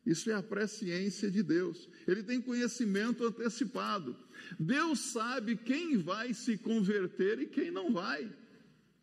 Isso 0.06 0.32
é 0.32 0.34
a 0.34 0.42
presciência 0.42 1.30
de 1.30 1.44
Deus. 1.44 1.88
Ele 2.08 2.24
tem 2.24 2.42
conhecimento 2.42 3.26
antecipado. 3.26 4.16
Deus 4.60 5.00
sabe 5.00 5.58
quem 5.58 5.98
vai 5.98 6.34
se 6.34 6.58
converter 6.58 7.40
e 7.40 7.46
quem 7.46 7.70
não 7.70 7.92
vai. 7.92 8.32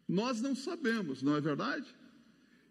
Nós 0.08 0.40
não 0.40 0.56
sabemos, 0.56 1.22
não 1.22 1.36
é 1.36 1.40
verdade? 1.40 1.86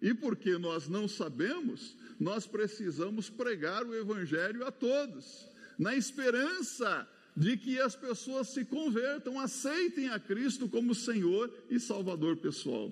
E 0.01 0.13
porque 0.13 0.57
nós 0.57 0.87
não 0.87 1.07
sabemos, 1.07 1.95
nós 2.19 2.45
precisamos 2.45 3.29
pregar 3.29 3.85
o 3.85 3.95
Evangelho 3.95 4.65
a 4.65 4.71
todos, 4.71 5.47
na 5.77 5.95
esperança 5.95 7.07
de 7.35 7.57
que 7.57 7.79
as 7.79 7.95
pessoas 7.95 8.49
se 8.49 8.63
convertam, 8.63 9.39
aceitem 9.39 10.09
a 10.09 10.19
Cristo 10.19 10.69
como 10.69 10.95
Senhor 10.95 11.51
e 11.69 11.79
Salvador 11.79 12.37
pessoal. 12.37 12.91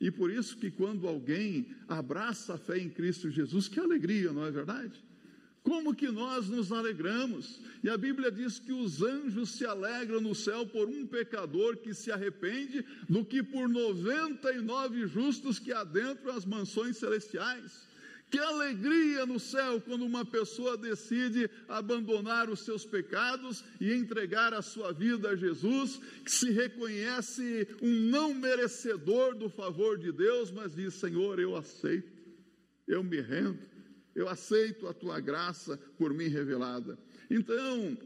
E 0.00 0.10
por 0.10 0.30
isso 0.30 0.56
que 0.56 0.70
quando 0.70 1.06
alguém 1.06 1.74
abraça 1.88 2.54
a 2.54 2.58
fé 2.58 2.78
em 2.78 2.88
Cristo 2.88 3.30
Jesus, 3.30 3.68
que 3.68 3.78
alegria, 3.78 4.32
não 4.32 4.46
é 4.46 4.50
verdade? 4.50 5.02
Como 5.62 5.94
que 5.94 6.08
nós 6.08 6.48
nos 6.48 6.72
alegramos? 6.72 7.60
E 7.84 7.90
a 7.90 7.96
Bíblia 7.96 8.30
diz 8.30 8.58
que 8.58 8.72
os 8.72 9.02
anjos 9.02 9.50
se 9.50 9.66
alegram 9.66 10.20
no 10.20 10.34
céu 10.34 10.66
por 10.66 10.88
um 10.88 11.06
pecador 11.06 11.76
que 11.76 11.92
se 11.92 12.10
arrepende, 12.10 12.84
do 13.08 13.24
que 13.24 13.42
por 13.42 13.68
99 13.68 15.06
justos 15.06 15.58
que 15.58 15.72
adentram 15.72 16.34
as 16.34 16.46
mansões 16.46 16.96
celestiais. 16.96 17.90
Que 18.30 18.38
alegria 18.38 19.26
no 19.26 19.40
céu 19.40 19.80
quando 19.80 20.06
uma 20.06 20.24
pessoa 20.24 20.78
decide 20.78 21.50
abandonar 21.68 22.48
os 22.48 22.60
seus 22.60 22.86
pecados 22.86 23.64
e 23.80 23.92
entregar 23.92 24.54
a 24.54 24.62
sua 24.62 24.92
vida 24.92 25.30
a 25.30 25.36
Jesus, 25.36 26.00
que 26.24 26.30
se 26.30 26.50
reconhece 26.52 27.66
um 27.82 27.92
não 28.08 28.32
merecedor 28.32 29.34
do 29.34 29.50
favor 29.50 29.98
de 29.98 30.12
Deus, 30.12 30.52
mas 30.52 30.76
diz: 30.76 30.94
Senhor, 30.94 31.40
eu 31.40 31.56
aceito, 31.56 32.08
eu 32.86 33.02
me 33.02 33.20
rendo, 33.20 33.58
eu 34.20 34.28
aceito 34.28 34.86
a 34.86 34.94
tua 34.94 35.18
graça 35.20 35.76
por 35.96 36.12
mim 36.12 36.28
revelada. 36.28 36.98
Então, 37.30 37.96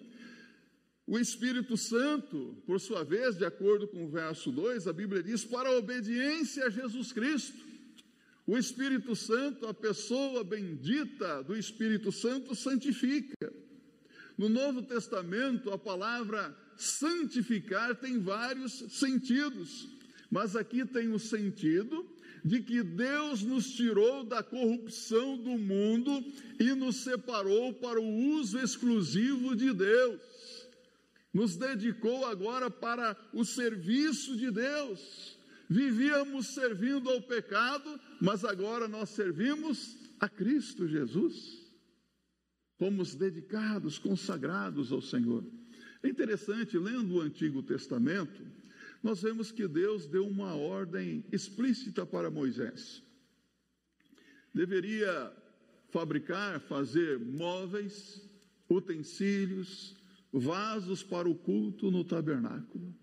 O 1.07 1.19
Espírito 1.19 1.77
Santo, 1.77 2.57
por 2.67 2.81
sua 2.81 3.05
vez, 3.05 3.37
de 3.37 3.45
acordo 3.45 3.87
com 3.87 4.07
o 4.07 4.09
verso 4.09 4.51
2, 4.51 4.87
a 4.87 4.93
Bíblia 4.93 5.23
diz: 5.23 5.45
para 5.45 5.69
a 5.69 5.77
obediência 5.77 6.65
a 6.65 6.71
Jesus 6.71 7.13
Cristo. 7.13 7.63
O 8.47 8.57
Espírito 8.59 9.15
Santo, 9.15 9.67
a 9.67 9.75
pessoa 9.75 10.45
bendita 10.45 11.43
do 11.43 11.57
Espírito 11.57 12.11
Santo, 12.11 12.55
santifica. 12.55 13.53
No 14.37 14.49
Novo 14.49 14.83
Testamento, 14.83 15.71
a 15.71 15.79
palavra 15.79 16.55
santificar 16.77 17.95
tem 17.97 18.19
vários 18.19 18.73
sentidos, 18.99 19.89
mas 20.31 20.57
aqui 20.57 20.85
tem 20.85 21.13
o 21.13 21.19
sentido 21.19 22.05
de 22.45 22.61
que 22.61 22.83
Deus 22.83 23.43
nos 23.43 23.73
tirou 23.75 24.23
da 24.23 24.43
corrupção 24.43 25.39
do 25.39 25.57
mundo 25.57 26.23
e 26.61 26.75
nos 26.75 26.97
separou 26.97 27.73
para 27.73 27.99
o 27.99 28.37
uso 28.37 28.59
exclusivo 28.59 29.57
de 29.57 29.73
Deus. 29.73 30.21
Nos 31.33 31.57
dedicou 31.57 32.27
agora 32.27 32.71
para 32.71 33.17
o 33.33 33.45
serviço 33.45 34.37
de 34.37 34.51
Deus. 34.51 35.39
Vivíamos 35.71 36.55
servindo 36.55 37.09
ao 37.09 37.23
pecado, 37.23 37.99
mas 38.21 38.45
agora 38.45 38.87
nós 38.87 39.09
servimos 39.11 39.97
a 40.21 40.29
Cristo 40.29 40.87
Jesus. 40.87 41.65
Fomos 42.79 43.15
dedicados, 43.15 43.99
consagrados 43.99 44.93
ao 44.93 45.01
Senhor. 45.01 45.43
É 46.03 46.09
interessante, 46.09 46.77
lendo 46.77 47.15
o 47.15 47.21
Antigo 47.23 47.63
Testamento, 47.63 48.43
nós 49.05 49.21
vemos 49.21 49.53
que 49.53 49.69
Deus 49.69 50.07
deu 50.07 50.27
uma 50.27 50.55
ordem 50.55 51.23
explícita 51.31 52.07
para 52.07 52.31
Moisés. 52.31 53.03
Deveria 54.55 55.31
fabricar, 55.91 56.59
fazer 56.59 57.19
móveis, 57.19 58.27
utensílios, 58.67 59.95
vasos 60.33 61.03
para 61.03 61.29
o 61.29 61.35
culto 61.35 61.91
no 61.91 62.03
tabernáculo. 62.03 62.95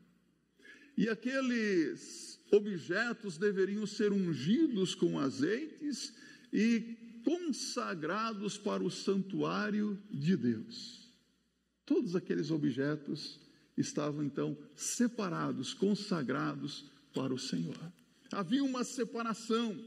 E 0.98 1.08
aqueles 1.08 2.39
objetos 2.51 3.38
deveriam 3.38 3.86
ser 3.86 4.12
ungidos 4.12 4.96
com 4.96 5.20
azeites 5.20 6.15
e 6.51 7.22
consagrados 7.24 8.58
para 8.58 8.84
o 8.84 8.89
santuário 8.89 10.01
de 10.10 10.36
Deus. 10.36 11.13
Todos 11.86 12.15
aqueles 12.15 12.50
objetos 12.50 13.39
estavam 13.81 14.23
então 14.23 14.57
separados, 14.75 15.73
consagrados 15.73 16.85
para 17.13 17.33
o 17.33 17.39
Senhor. 17.39 17.77
Havia 18.31 18.63
uma 18.63 18.83
separação, 18.83 19.77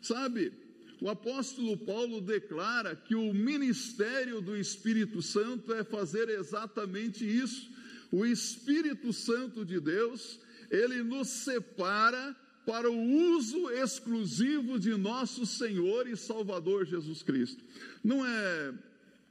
sabe? 0.00 0.52
O 1.00 1.08
apóstolo 1.08 1.76
Paulo 1.76 2.20
declara 2.20 2.94
que 2.94 3.14
o 3.14 3.32
ministério 3.32 4.40
do 4.40 4.56
Espírito 4.56 5.22
Santo 5.22 5.72
é 5.72 5.84
fazer 5.84 6.28
exatamente 6.28 7.24
isso. 7.24 7.70
O 8.10 8.24
Espírito 8.24 9.12
Santo 9.12 9.64
de 9.64 9.80
Deus, 9.80 10.40
ele 10.70 11.02
nos 11.02 11.28
separa 11.28 12.36
para 12.66 12.90
o 12.90 13.32
uso 13.34 13.70
exclusivo 13.70 14.78
de 14.78 14.94
nosso 14.94 15.46
Senhor 15.46 16.06
e 16.06 16.16
Salvador 16.16 16.84
Jesus 16.84 17.22
Cristo. 17.22 17.64
Não 18.04 18.26
é 18.26 18.74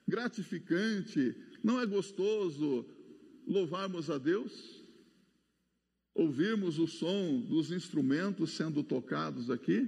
gratificante, 0.07 1.35
não 1.63 1.79
é 1.79 1.85
gostoso 1.85 2.85
louvarmos 3.47 4.09
a 4.09 4.17
Deus? 4.17 4.83
Ouvirmos 6.13 6.77
o 6.77 6.87
som 6.87 7.39
dos 7.39 7.71
instrumentos 7.71 8.51
sendo 8.51 8.83
tocados 8.83 9.49
aqui? 9.49 9.87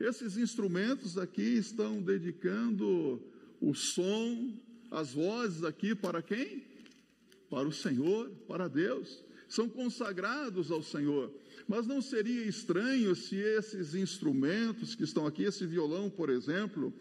Esses 0.00 0.36
instrumentos 0.36 1.16
aqui 1.16 1.56
estão 1.56 2.02
dedicando 2.02 3.22
o 3.60 3.74
som, 3.74 4.52
as 4.90 5.12
vozes 5.12 5.64
aqui 5.64 5.94
para 5.94 6.22
quem? 6.22 6.64
Para 7.50 7.68
o 7.68 7.72
Senhor, 7.72 8.30
para 8.46 8.68
Deus. 8.68 9.22
São 9.48 9.68
consagrados 9.68 10.70
ao 10.70 10.82
Senhor. 10.82 11.32
Mas 11.66 11.86
não 11.86 12.00
seria 12.00 12.44
estranho 12.44 13.14
se 13.14 13.36
esses 13.36 13.94
instrumentos 13.94 14.94
que 14.94 15.04
estão 15.04 15.26
aqui, 15.26 15.44
esse 15.44 15.66
violão, 15.66 16.08
por 16.08 16.30
exemplo, 16.30 16.92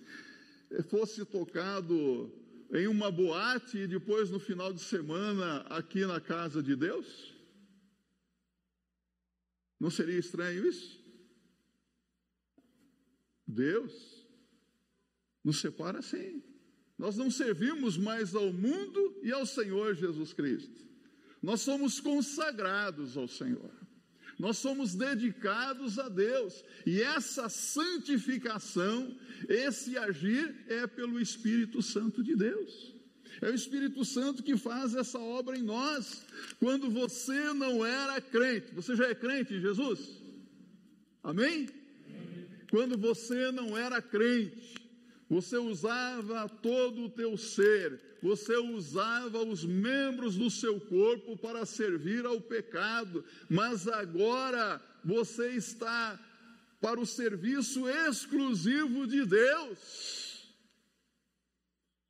fosse 0.89 1.23
tocado 1.25 2.31
em 2.73 2.87
uma 2.87 3.11
boate 3.11 3.77
e 3.77 3.87
depois 3.87 4.29
no 4.29 4.39
final 4.39 4.73
de 4.73 4.81
semana 4.81 5.61
aqui 5.69 6.05
na 6.05 6.19
casa 6.19 6.61
de 6.61 6.75
Deus? 6.75 7.33
Não 9.79 9.89
seria 9.89 10.17
estranho 10.17 10.67
isso? 10.67 10.99
Deus 13.47 14.25
nos 15.43 15.61
separa 15.61 15.99
assim. 15.99 16.43
Nós 16.97 17.15
não 17.15 17.29
servimos 17.29 17.97
mais 17.97 18.35
ao 18.35 18.51
mundo 18.51 19.19
e 19.23 19.31
ao 19.31 19.45
Senhor 19.45 19.95
Jesus 19.95 20.33
Cristo. 20.33 20.85
Nós 21.41 21.61
somos 21.61 21.99
consagrados 21.99 23.15
ao 23.15 23.27
Senhor. 23.27 23.71
Nós 24.37 24.57
somos 24.57 24.93
dedicados 24.93 25.97
a 25.97 26.09
Deus, 26.09 26.63
e 26.85 27.01
essa 27.01 27.49
santificação, 27.49 29.15
esse 29.49 29.97
agir, 29.97 30.55
é 30.67 30.85
pelo 30.85 31.19
Espírito 31.19 31.81
Santo 31.81 32.23
de 32.23 32.35
Deus. 32.35 32.93
É 33.41 33.49
o 33.49 33.55
Espírito 33.55 34.03
Santo 34.05 34.43
que 34.43 34.57
faz 34.57 34.95
essa 34.95 35.19
obra 35.19 35.57
em 35.57 35.61
nós. 35.61 36.25
Quando 36.59 36.89
você 36.89 37.53
não 37.53 37.85
era 37.85 38.19
crente, 38.21 38.73
você 38.73 38.95
já 38.95 39.07
é 39.07 39.15
crente 39.15 39.55
em 39.55 39.61
Jesus? 39.61 40.21
Amém? 41.23 41.67
Quando 42.69 42.97
você 42.97 43.51
não 43.51 43.77
era 43.77 44.01
crente, 44.01 44.75
você 45.29 45.57
usava 45.57 46.47
todo 46.47 47.05
o 47.05 47.09
teu 47.09 47.37
ser, 47.37 47.99
você 48.21 48.55
usava 48.57 49.43
os 49.43 49.63
membros 49.63 50.35
do 50.35 50.49
seu 50.49 50.79
corpo 50.79 51.37
para 51.37 51.65
servir 51.65 52.25
ao 52.25 52.41
pecado, 52.41 53.23
mas 53.49 53.87
agora 53.87 54.81
você 55.03 55.49
está 55.51 56.19
para 56.81 56.99
o 56.99 57.05
serviço 57.05 57.87
exclusivo 57.87 59.07
de 59.07 59.25
Deus. 59.25 60.27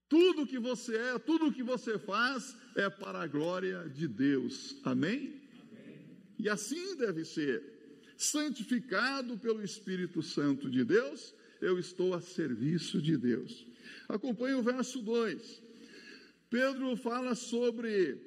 Tudo 0.10 0.48
que 0.48 0.58
você 0.58 0.96
é, 0.96 1.20
tudo 1.20 1.52
que 1.52 1.64
você 1.64 2.00
faz 2.00 2.56
é 2.76 2.90
para 2.90 3.22
a 3.22 3.28
glória 3.28 3.90
de 3.90 4.08
Deus. 4.08 4.78
Amém? 4.84 5.42
Amém? 5.62 6.06
E 6.40 6.50
assim 6.50 6.96
deve 6.96 7.26
ser. 7.26 7.76
Santificado 8.16 9.38
pelo 9.38 9.64
Espírito 9.64 10.24
Santo 10.24 10.70
de 10.72 10.84
Deus, 10.84 11.36
eu 11.62 11.78
estou 11.78 12.14
a 12.14 12.22
serviço 12.22 13.02
de 13.02 13.16
Deus. 13.18 13.68
Acompanhe 14.08 14.56
o 14.56 14.64
verso 14.64 15.02
2. 15.02 15.67
Pedro 16.50 16.96
fala 16.96 17.36
sobre 17.36 18.18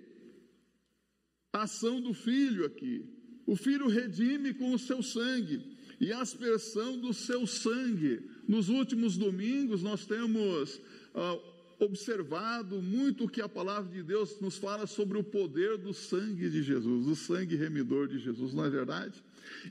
a 1.52 1.62
ação 1.62 2.00
do 2.00 2.14
filho 2.14 2.64
aqui. 2.64 3.04
O 3.46 3.56
filho 3.56 3.88
redime 3.88 4.54
com 4.54 4.72
o 4.72 4.78
seu 4.78 5.02
sangue 5.02 5.76
e 6.00 6.12
a 6.12 6.20
aspersão 6.20 6.98
do 6.98 7.12
seu 7.12 7.46
sangue. 7.46 8.22
Nos 8.46 8.68
últimos 8.68 9.16
domingos, 9.16 9.82
nós 9.82 10.06
temos 10.06 10.80
ah, 11.14 11.38
observado 11.80 12.80
muito 12.80 13.24
o 13.24 13.28
que 13.28 13.40
a 13.40 13.48
palavra 13.48 13.90
de 13.90 14.02
Deus 14.02 14.38
nos 14.40 14.56
fala 14.56 14.86
sobre 14.86 15.18
o 15.18 15.24
poder 15.24 15.78
do 15.78 15.92
sangue 15.92 16.48
de 16.48 16.62
Jesus, 16.62 17.06
do 17.06 17.16
sangue 17.16 17.56
remidor 17.56 18.06
de 18.06 18.18
Jesus, 18.18 18.52
não 18.52 18.64
é 18.64 18.70
verdade? 18.70 19.22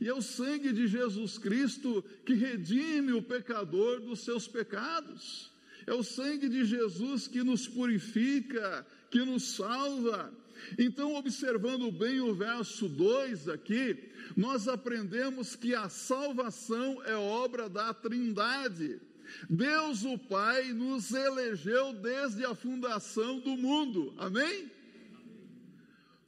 E 0.01 0.07
é 0.07 0.13
o 0.13 0.21
sangue 0.21 0.73
de 0.73 0.87
Jesus 0.87 1.37
Cristo 1.37 2.03
que 2.25 2.33
redime 2.33 3.13
o 3.13 3.21
pecador 3.21 4.01
dos 4.01 4.19
seus 4.19 4.47
pecados. 4.47 5.51
É 5.89 5.93
o 5.95 6.03
sangue 6.03 6.47
de 6.47 6.65
Jesus 6.65 7.27
que 7.27 7.43
nos 7.43 7.67
purifica, 7.67 8.85
que 9.09 9.25
nos 9.25 9.55
salva. 9.55 10.31
Então, 10.77 11.15
observando 11.15 11.91
bem 11.91 12.19
o 12.19 12.31
verso 12.31 12.87
2 12.87 13.49
aqui, 13.49 13.97
nós 14.37 14.67
aprendemos 14.67 15.55
que 15.55 15.73
a 15.73 15.89
salvação 15.89 17.03
é 17.05 17.15
obra 17.15 17.67
da 17.67 17.91
Trindade. 17.91 19.01
Deus 19.49 20.05
o 20.05 20.15
Pai 20.15 20.73
nos 20.73 21.11
elegeu 21.11 21.91
desde 21.93 22.45
a 22.45 22.53
fundação 22.53 23.39
do 23.39 23.57
mundo. 23.57 24.13
Amém? 24.19 24.69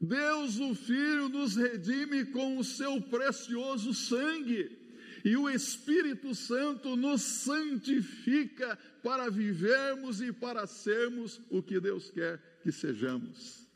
Deus 0.02 0.60
o 0.60 0.74
Filho 0.74 1.30
nos 1.30 1.56
redime 1.56 2.26
com 2.26 2.58
o 2.58 2.64
seu 2.64 3.00
precioso 3.00 3.94
sangue, 3.94 4.76
e 5.24 5.36
o 5.38 5.50
Espírito 5.50 6.34
Santo 6.34 6.96
nos 6.96 7.22
santifica 7.22 8.78
para 9.04 9.30
vivermos 9.30 10.22
e 10.22 10.32
para 10.32 10.66
sermos 10.68 11.42
o 11.50 11.62
que 11.62 11.80
Deus 11.80 12.10
quer 12.10 12.60
que 12.62 12.72
sejamos. 12.72 13.68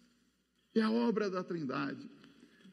É 0.73 0.81
a 0.81 0.91
obra 0.91 1.29
da 1.29 1.43
Trindade, 1.43 2.10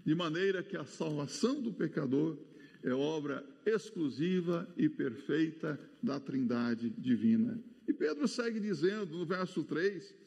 de 0.05 0.15
maneira 0.15 0.63
que 0.63 0.77
a 0.77 0.85
salvação 0.85 1.61
do 1.61 1.73
pecador 1.73 2.39
é 2.83 2.93
obra 2.93 3.45
exclusiva 3.65 4.69
e 4.77 4.89
perfeita 4.89 5.79
da 6.03 6.19
Trindade 6.19 6.91
divina. 6.91 7.63
E 7.87 7.93
Pedro 7.93 8.27
segue 8.27 8.59
dizendo 8.59 9.17
no 9.17 9.27
verso 9.27 9.63
3 9.63 10.23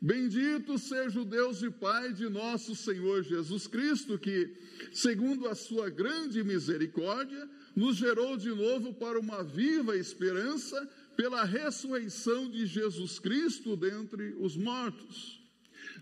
Bendito 0.00 0.78
seja 0.78 1.20
o 1.20 1.24
Deus 1.24 1.62
e 1.62 1.70
Pai 1.70 2.12
de 2.12 2.28
nosso 2.28 2.74
Senhor 2.74 3.22
Jesus 3.22 3.66
Cristo, 3.66 4.18
que, 4.18 4.54
segundo 4.92 5.48
a 5.48 5.54
sua 5.54 5.88
grande 5.88 6.44
misericórdia, 6.44 7.48
nos 7.76 7.96
gerou 7.96 8.38
de 8.38 8.48
novo 8.48 8.94
para 8.94 9.20
uma 9.20 9.44
viva 9.44 9.94
esperança 9.94 10.88
pela 11.14 11.44
ressurreição 11.44 12.50
de 12.50 12.66
Jesus 12.66 13.18
Cristo 13.18 13.76
dentre 13.76 14.34
os 14.40 14.56
mortos, 14.56 15.38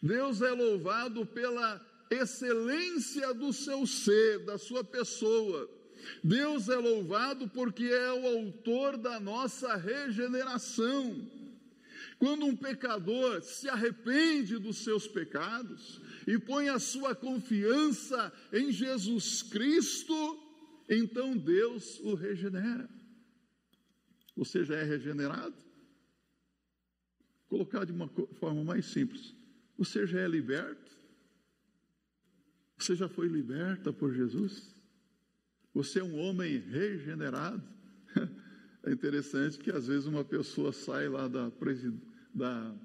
Deus 0.01 0.41
é 0.41 0.51
louvado 0.51 1.27
pela 1.27 1.85
excelência 2.11 3.35
do 3.35 3.53
seu 3.53 3.87
ser, 3.87 4.45
da 4.45 4.57
sua 4.57 4.85
pessoa. 4.85 5.69
Deus 6.23 6.69
é 6.69 6.77
louvado 6.77 7.49
porque 7.49 7.85
é 7.85 8.13
o 8.13 8.27
autor 8.27 8.97
da 8.97 9.19
nossa 9.19 9.75
regeneração. 9.75 11.27
Quando 12.19 12.47
um 12.47 12.55
pecador 12.55 13.43
se 13.43 13.69
arrepende 13.69 14.59
dos 14.59 14.79
seus 14.79 15.07
pecados 15.07 16.01
e 16.27 16.39
põe 16.39 16.69
a 16.69 16.79
sua 16.79 17.15
confiança 17.15 18.33
em 18.53 18.71
Jesus 18.71 19.43
Cristo, 19.43 20.44
então 20.89 21.37
Deus 21.37 22.01
o 22.01 22.15
regenera. 22.15 22.89
Você 24.37 24.65
já 24.65 24.77
é 24.77 24.83
regenerado? 24.83 25.57
Colocar 27.49 27.85
de 27.85 27.93
uma 27.93 28.09
forma 28.09 28.65
mais 28.65 28.87
simples: 28.87 29.35
você 29.79 30.07
já 30.07 30.21
é 30.21 30.29
liberto? 30.29 30.93
Você 32.77 32.95
já 32.95 33.09
foi 33.09 33.29
liberta 33.29 33.93
por 33.93 34.13
Jesus? 34.13 34.75
Você 35.73 36.01
é 36.01 36.05
um 36.05 36.19
homem 36.19 36.59
regenerado? 36.59 37.63
É 38.87 38.93
interessante 38.93 39.57
que 39.59 39.71
às 39.71 39.87
vezes 39.87 40.05
uma 40.05 40.23
pessoa 40.23 40.71
sai 40.71 41.09
lá 41.09 41.27
da, 41.27 41.51
da 42.35 42.79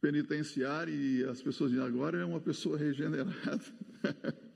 penitenciária 0.00 0.92
e 0.92 1.24
as 1.24 1.42
pessoas 1.42 1.72
dizem, 1.72 1.84
agora 1.84 2.18
é 2.18 2.24
uma 2.24 2.40
pessoa 2.40 2.78
regenerada. 2.78 3.64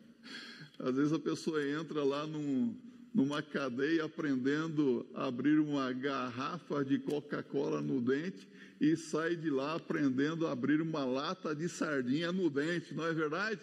às 0.78 0.94
vezes 0.96 1.12
a 1.12 1.18
pessoa 1.18 1.66
entra 1.66 2.04
lá 2.04 2.26
num, 2.26 2.76
numa 3.14 3.42
cadeia 3.42 4.04
aprendendo 4.04 5.06
a 5.14 5.26
abrir 5.26 5.58
uma 5.58 5.92
garrafa 5.92 6.84
de 6.84 6.98
Coca-Cola 6.98 7.80
no 7.80 8.00
dente 8.00 8.46
e 8.80 8.96
sai 8.96 9.36
de 9.36 9.48
lá 9.48 9.74
aprendendo 9.74 10.46
a 10.46 10.52
abrir 10.52 10.82
uma 10.82 11.04
lata 11.04 11.54
de 11.54 11.68
sardinha 11.68 12.30
no 12.30 12.50
dente, 12.50 12.94
não 12.94 13.06
é 13.06 13.14
verdade? 13.14 13.60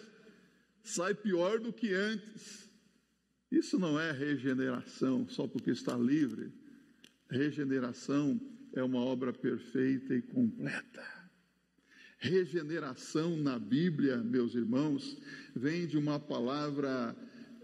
Sai 0.82 1.14
pior 1.14 1.60
do 1.60 1.72
que 1.72 1.94
antes. 1.94 2.68
Isso 3.50 3.78
não 3.78 3.98
é 3.98 4.10
regeneração 4.10 5.28
só 5.28 5.46
porque 5.46 5.70
está 5.70 5.96
livre. 5.96 6.52
Regeneração 7.30 8.40
é 8.74 8.82
uma 8.82 8.98
obra 8.98 9.32
perfeita 9.32 10.14
e 10.14 10.20
completa. 10.20 11.23
Regeneração 12.24 13.36
na 13.36 13.58
Bíblia, 13.58 14.16
meus 14.16 14.54
irmãos, 14.54 15.16
vem 15.54 15.86
de 15.86 15.98
uma 15.98 16.18
palavra 16.18 17.14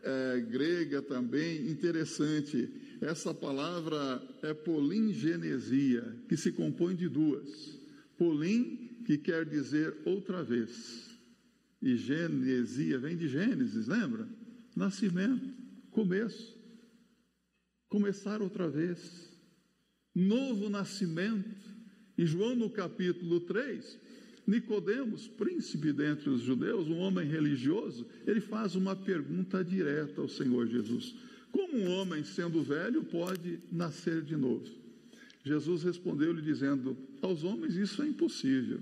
é, 0.02 0.40
grega 0.40 1.00
também 1.00 1.70
interessante. 1.70 2.68
Essa 3.00 3.32
palavra 3.32 4.22
é 4.42 4.52
polingenesia, 4.52 6.16
que 6.28 6.36
se 6.36 6.52
compõe 6.52 6.94
de 6.94 7.08
duas. 7.08 7.78
Polim, 8.18 9.02
que 9.06 9.16
quer 9.16 9.46
dizer 9.46 9.96
outra 10.04 10.42
vez, 10.42 11.18
e 11.80 11.96
genesia 11.96 12.98
vem 12.98 13.16
de 13.16 13.28
Gênesis, 13.28 13.86
lembra? 13.86 14.28
Nascimento 14.76 15.60
começo. 15.90 16.58
Começar 17.88 18.40
outra 18.40 18.68
vez. 18.68 19.30
Novo 20.14 20.68
nascimento. 20.68 21.68
E 22.16 22.26
João, 22.26 22.54
no 22.54 22.70
capítulo 22.70 23.40
3, 23.40 23.98
Nicodemos, 24.46 25.28
príncipe 25.28 25.92
dentre 25.92 26.30
os 26.30 26.42
judeus, 26.42 26.88
um 26.88 26.98
homem 26.98 27.26
religioso, 27.28 28.06
ele 28.26 28.40
faz 28.40 28.74
uma 28.74 28.96
pergunta 28.96 29.62
direta 29.64 30.20
ao 30.20 30.28
Senhor 30.28 30.66
Jesus: 30.66 31.14
Como 31.52 31.76
um 31.76 31.90
homem 31.90 32.24
sendo 32.24 32.62
velho 32.62 33.04
pode 33.04 33.60
nascer 33.70 34.22
de 34.22 34.36
novo? 34.36 34.66
Jesus 35.44 35.82
respondeu-lhe 35.82 36.42
dizendo: 36.42 36.96
Aos 37.22 37.44
homens 37.44 37.76
isso 37.76 38.02
é 38.02 38.06
impossível. 38.08 38.80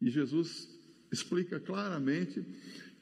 E 0.00 0.10
Jesus 0.10 0.68
explica 1.10 1.58
claramente 1.58 2.44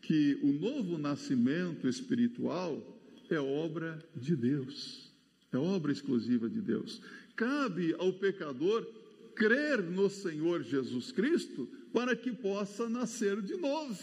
que 0.00 0.38
o 0.42 0.52
novo 0.52 0.98
nascimento 0.98 1.88
espiritual 1.88 3.00
é 3.30 3.40
obra 3.40 3.98
de 4.14 4.36
Deus, 4.36 5.10
é 5.50 5.56
obra 5.56 5.90
exclusiva 5.90 6.48
de 6.48 6.60
Deus. 6.60 7.00
Cabe 7.34 7.94
ao 7.98 8.12
pecador 8.12 8.86
crer 9.34 9.82
no 9.82 10.08
Senhor 10.08 10.62
Jesus 10.62 11.12
Cristo 11.12 11.68
para 11.92 12.16
que 12.16 12.32
possa 12.32 12.88
nascer 12.88 13.40
de 13.42 13.56
novo. 13.56 13.98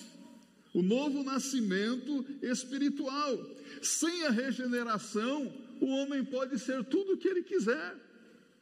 O 0.74 0.82
novo 0.82 1.24
nascimento 1.24 2.26
espiritual. 2.42 3.38
Sem 3.82 4.26
a 4.26 4.30
regeneração, 4.30 5.52
o 5.80 5.88
homem 5.88 6.24
pode 6.24 6.58
ser 6.60 6.84
tudo 6.86 7.14
o 7.14 7.18
que 7.18 7.28
ele 7.28 7.44
quiser. 7.44 7.96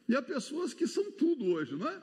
E 0.08 0.16
há 0.16 0.22
pessoas 0.22 0.74
que 0.74 0.86
são 0.86 1.10
tudo 1.12 1.46
hoje, 1.46 1.76
não 1.76 1.88
é? 1.88 2.00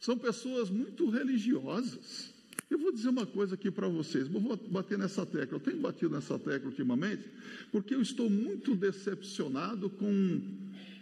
São 0.00 0.18
pessoas 0.18 0.68
muito 0.68 1.08
religiosas 1.10 2.32
eu 2.72 2.78
vou 2.78 2.90
dizer 2.90 3.10
uma 3.10 3.26
coisa 3.26 3.54
aqui 3.54 3.70
para 3.70 3.86
vocês, 3.86 4.26
vou 4.28 4.56
bater 4.56 4.98
nessa 4.98 5.26
tecla. 5.26 5.56
Eu 5.56 5.60
tenho 5.60 5.78
batido 5.78 6.14
nessa 6.14 6.38
tecla 6.38 6.68
ultimamente, 6.68 7.24
porque 7.70 7.94
eu 7.94 8.00
estou 8.00 8.30
muito 8.30 8.74
decepcionado 8.74 9.90
com 9.90 10.40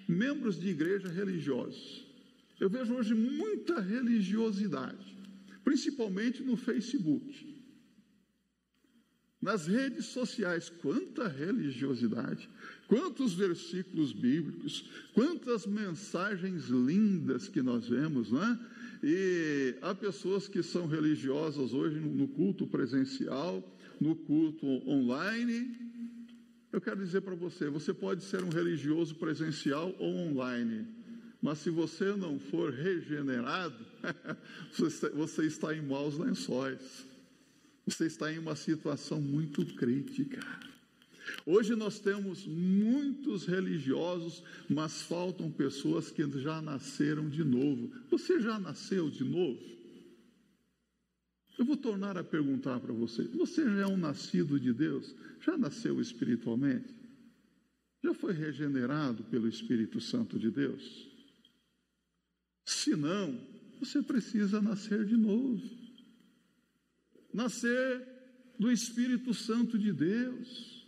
membros 0.09 0.59
de 0.59 0.69
igreja 0.69 1.09
religiosos. 1.09 2.05
Eu 2.61 2.69
vejo 2.69 2.95
hoje 2.95 3.15
muita 3.15 3.81
religiosidade, 3.81 5.17
principalmente 5.65 6.43
no 6.43 6.59
Facebook. 6.59 7.49
Nas 9.41 9.67
redes 9.67 10.05
sociais, 10.07 10.69
quanta 10.69 11.27
religiosidade, 11.27 12.47
quantos 12.87 13.33
versículos 13.33 14.13
bíblicos, 14.13 14.91
quantas 15.15 15.67
mensagens 15.67 16.67
lindas 16.67 17.49
que 17.49 17.63
nós 17.63 17.89
vemos, 17.89 18.31
não 18.31 18.45
é? 18.45 18.59
E 19.03 19.77
há 19.81 19.95
pessoas 19.95 20.47
que 20.47 20.63
são 20.63 20.87
religiosas 20.87 21.73
hoje 21.73 21.99
no 21.99 22.29
culto 22.29 22.67
presencial, 22.67 23.65
no 23.99 24.15
culto 24.15 24.67
online. 24.87 25.75
Eu 26.71 26.83
quero 26.83 27.03
dizer 27.03 27.23
para 27.23 27.35
você: 27.35 27.71
você 27.71 27.95
pode 27.95 28.23
ser 28.23 28.45
um 28.45 28.51
religioso 28.51 29.15
presencial 29.15 29.97
ou 29.99 30.15
online, 30.15 30.87
mas 31.43 31.59
se 31.59 31.71
você 31.71 32.15
não 32.17 32.39
for 32.39 32.73
regenerado, 32.73 33.87
você 35.15 35.47
está 35.47 35.75
em 35.75 35.81
maus 35.81 36.19
lençóis. 36.19 37.07
Você 37.87 38.07
está 38.07 38.33
em 38.33 38.39
uma 38.39 38.55
situação 38.55 39.21
muito 39.21 39.65
crítica. 39.75 40.41
Hoje 41.47 41.75
nós 41.75 41.99
temos 41.99 42.47
muitos 42.47 43.47
religiosos, 43.47 44.43
mas 44.69 45.03
faltam 45.03 45.51
pessoas 45.51 46.11
que 46.11 46.29
já 46.41 46.61
nasceram 46.61 47.29
de 47.29 47.43
novo. 47.43 47.91
Você 48.11 48.41
já 48.41 48.59
nasceu 48.59 49.09
de 49.09 49.25
novo? 49.25 49.59
Eu 51.59 51.65
vou 51.65 51.77
tornar 51.77 52.17
a 52.17 52.25
perguntar 52.25 52.81
para 52.81 52.93
você: 52.93 53.23
você 53.25 53.65
já 53.65 53.81
é 53.81 53.87
um 53.87 53.97
nascido 53.97 54.59
de 54.59 54.73
Deus? 54.73 55.15
Já 55.45 55.57
nasceu 55.57 56.01
espiritualmente? 56.01 56.95
Já 58.03 58.15
foi 58.15 58.33
regenerado 58.33 59.23
pelo 59.25 59.49
Espírito 59.49 60.01
Santo 60.01 60.39
de 60.39 60.51
Deus? 60.51 61.10
Se 62.71 62.95
não, 62.95 63.37
você 63.81 64.01
precisa 64.01 64.63
nascer 64.63 65.05
de 65.05 65.17
novo. 65.17 65.61
Nascer 67.35 68.07
do 68.57 68.71
Espírito 68.71 69.35
Santo 69.35 69.77
de 69.77 69.93
Deus. 69.93 70.87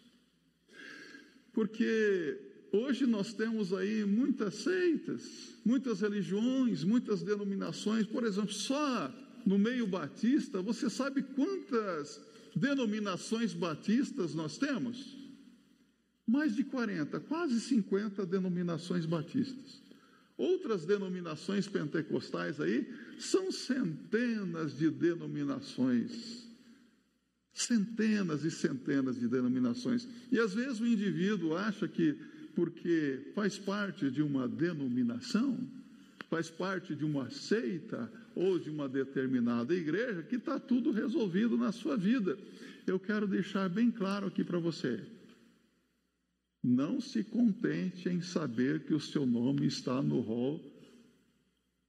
Porque 1.53 2.39
hoje 2.71 3.05
nós 3.05 3.35
temos 3.35 3.73
aí 3.73 4.05
muitas 4.05 4.55
seitas, 4.63 5.57
muitas 5.65 6.01
religiões, 6.01 6.85
muitas 6.85 7.21
denominações. 7.21 8.07
Por 8.07 8.25
exemplo, 8.25 8.53
só 8.53 9.13
no 9.45 9.59
meio 9.59 9.85
batista, 9.85 10.63
você 10.63 10.89
sabe 10.89 11.21
quantas 11.35 12.21
denominações 12.55 13.55
batistas 13.55 14.37
nós 14.37 14.57
temos? 14.57 15.17
Mais 16.25 16.55
de 16.55 16.63
40, 16.63 17.19
quase 17.19 17.61
50 17.61 18.25
denominações 18.25 19.05
batistas. 19.05 19.82
Outras 20.37 20.85
denominações 20.85 21.69
pentecostais 21.69 22.61
aí 22.61 22.91
são 23.19 23.53
centenas 23.53 24.77
de 24.77 24.91
denominações 24.91 26.43
Centenas 27.55 28.45
e 28.45 28.51
centenas 28.51 29.21
de 29.21 29.29
denominações. 29.29 30.09
E 30.31 30.39
às 30.39 30.55
vezes 30.55 30.81
o 30.81 30.87
indivíduo 30.87 31.55
acha 31.55 31.87
que, 31.87 32.17
porque 32.55 33.31
faz 33.35 33.59
parte 33.59 34.11
de 34.11 34.23
uma 34.23 34.49
denominação, 34.49 35.59
faz 36.31 36.49
parte 36.49 36.95
de 36.95 37.05
uma 37.05 37.31
seita 37.31 38.11
ou 38.35 38.59
de 38.59 38.71
uma 38.71 38.89
determinada 38.89 39.75
igreja, 39.75 40.23
que 40.23 40.37
está 40.37 40.59
tudo 40.59 40.93
resolvido 40.93 41.59
na 41.59 41.73
sua 41.73 41.95
vida. 41.95 42.39
Eu 42.87 42.99
quero 42.99 43.27
deixar 43.27 43.69
bem 43.69 43.91
claro 43.91 44.29
aqui 44.29 44.43
para 44.43 44.59
você. 44.59 45.01
Não 46.63 47.01
se 47.01 47.25
contente 47.25 48.09
em 48.09 48.21
saber 48.21 48.85
que 48.85 48.95
o 48.95 49.01
seu 49.01 49.27
nome 49.27 49.67
está 49.67 50.01
no 50.01 50.21
rol 50.21 50.61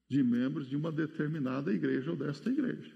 de 0.10 0.24
membros 0.24 0.68
de 0.68 0.76
uma 0.76 0.92
determinada 0.92 1.72
igreja 1.72 2.12
ou 2.12 2.18
desta 2.18 2.50
igreja. 2.50 2.92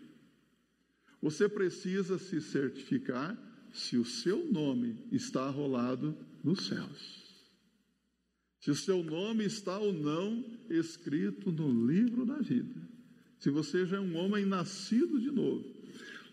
Você 1.21 1.47
precisa 1.47 2.17
se 2.17 2.41
certificar 2.41 3.37
se 3.71 3.97
o 3.97 4.05
seu 4.05 4.51
nome 4.51 4.97
está 5.11 5.43
arrolado 5.43 6.17
nos 6.43 6.67
céus. 6.67 7.25
Se 8.59 8.71
o 8.71 8.75
seu 8.75 9.03
nome 9.03 9.45
está 9.45 9.77
ou 9.77 9.93
não 9.93 10.43
escrito 10.69 11.51
no 11.51 11.87
livro 11.87 12.25
da 12.25 12.39
vida. 12.39 12.81
Se 13.39 13.49
você 13.49 13.85
já 13.85 13.97
é 13.97 13.99
um 13.99 14.15
homem 14.15 14.45
nascido 14.45 15.19
de 15.19 15.31
novo. 15.31 15.63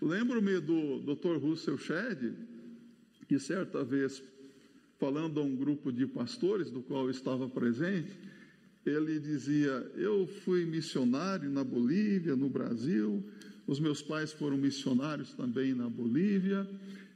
Lembro-me 0.01 0.59
do 0.61 1.01
Dr. 1.01 1.37
Russell 1.37 1.79
Shedd, 1.79 2.35
que 3.29 3.39
certa 3.39 3.85
vez, 3.85 4.23
falando 4.99 5.41
a 5.41 5.43
um 5.43 5.55
grupo 5.55 5.93
de 5.93 6.07
pastores, 6.07 6.71
do 6.71 6.81
qual 6.81 7.05
eu 7.05 7.11
estava 7.11 7.49
presente, 7.49 8.13
ele 8.85 9.19
dizia: 9.19 9.91
Eu 9.97 10.27
fui 10.45 10.65
missionário 10.65 11.51
na 11.51 11.65
Bolívia, 11.65 12.37
no 12.37 12.49
Brasil, 12.49 13.23
os 13.67 13.81
meus 13.81 14.03
pais 14.03 14.33
foram 14.33 14.57
missionários 14.57 15.33
também 15.33 15.75
na 15.75 15.89
Bolívia, 15.89 16.69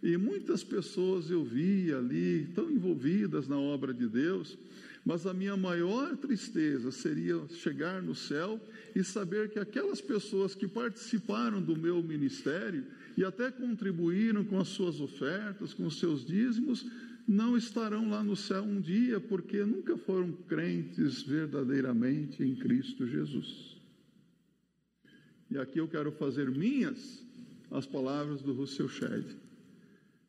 e 0.03 0.17
muitas 0.17 0.65
pessoas 0.65 1.31
eu 1.31 1.45
via 1.45 1.99
ali, 1.99 2.49
tão 2.55 2.71
envolvidas 2.71 3.49
na 3.49 3.59
obra 3.59 3.93
de 3.93 4.07
Deus, 4.07 4.57
mas 5.05 5.27
a 5.27 5.35
minha 5.35 5.57
maior 5.57 6.17
tristeza 6.17 6.91
seria 6.91 7.41
chegar 7.49 8.03
no 8.03 8.15
céu 8.15 8.61
e 8.95 9.03
saber 9.03 9.51
que 9.51 9.59
aquelas 9.59 10.01
pessoas 10.01 10.55
que 10.55 10.69
participaram 10.69 11.61
do 11.61 11.77
meu 11.77 12.03
ministério 12.03 12.85
e 13.17 13.25
até 13.25 13.51
contribuíram 13.51 14.45
com 14.45 14.59
as 14.59 14.69
suas 14.69 15.01
ofertas, 15.01 15.75
com 15.75 15.87
os 15.87 15.99
seus 15.99 16.25
dízimos, 16.25 16.87
não 17.29 17.59
estarão 17.59 18.09
lá 18.09 18.25
no 18.25 18.35
céu 18.35 18.63
um 18.63 18.81
dia, 18.81 19.21
porque 19.21 19.63
nunca 19.63 19.99
foram 19.99 20.33
crentes 20.33 21.23
verdadeiramente 21.23 22.43
em 22.43 22.55
Cristo 22.57 23.07
Jesus. 23.07 23.77
E 25.51 25.59
aqui 25.59 25.79
eu 25.79 25.87
quero 25.87 26.11
fazer 26.11 26.51
minhas 26.51 27.23
as 27.71 27.85
palavras 27.85 28.41
do 28.41 28.55
Russell 28.55 28.89
Shedd. 28.89 29.27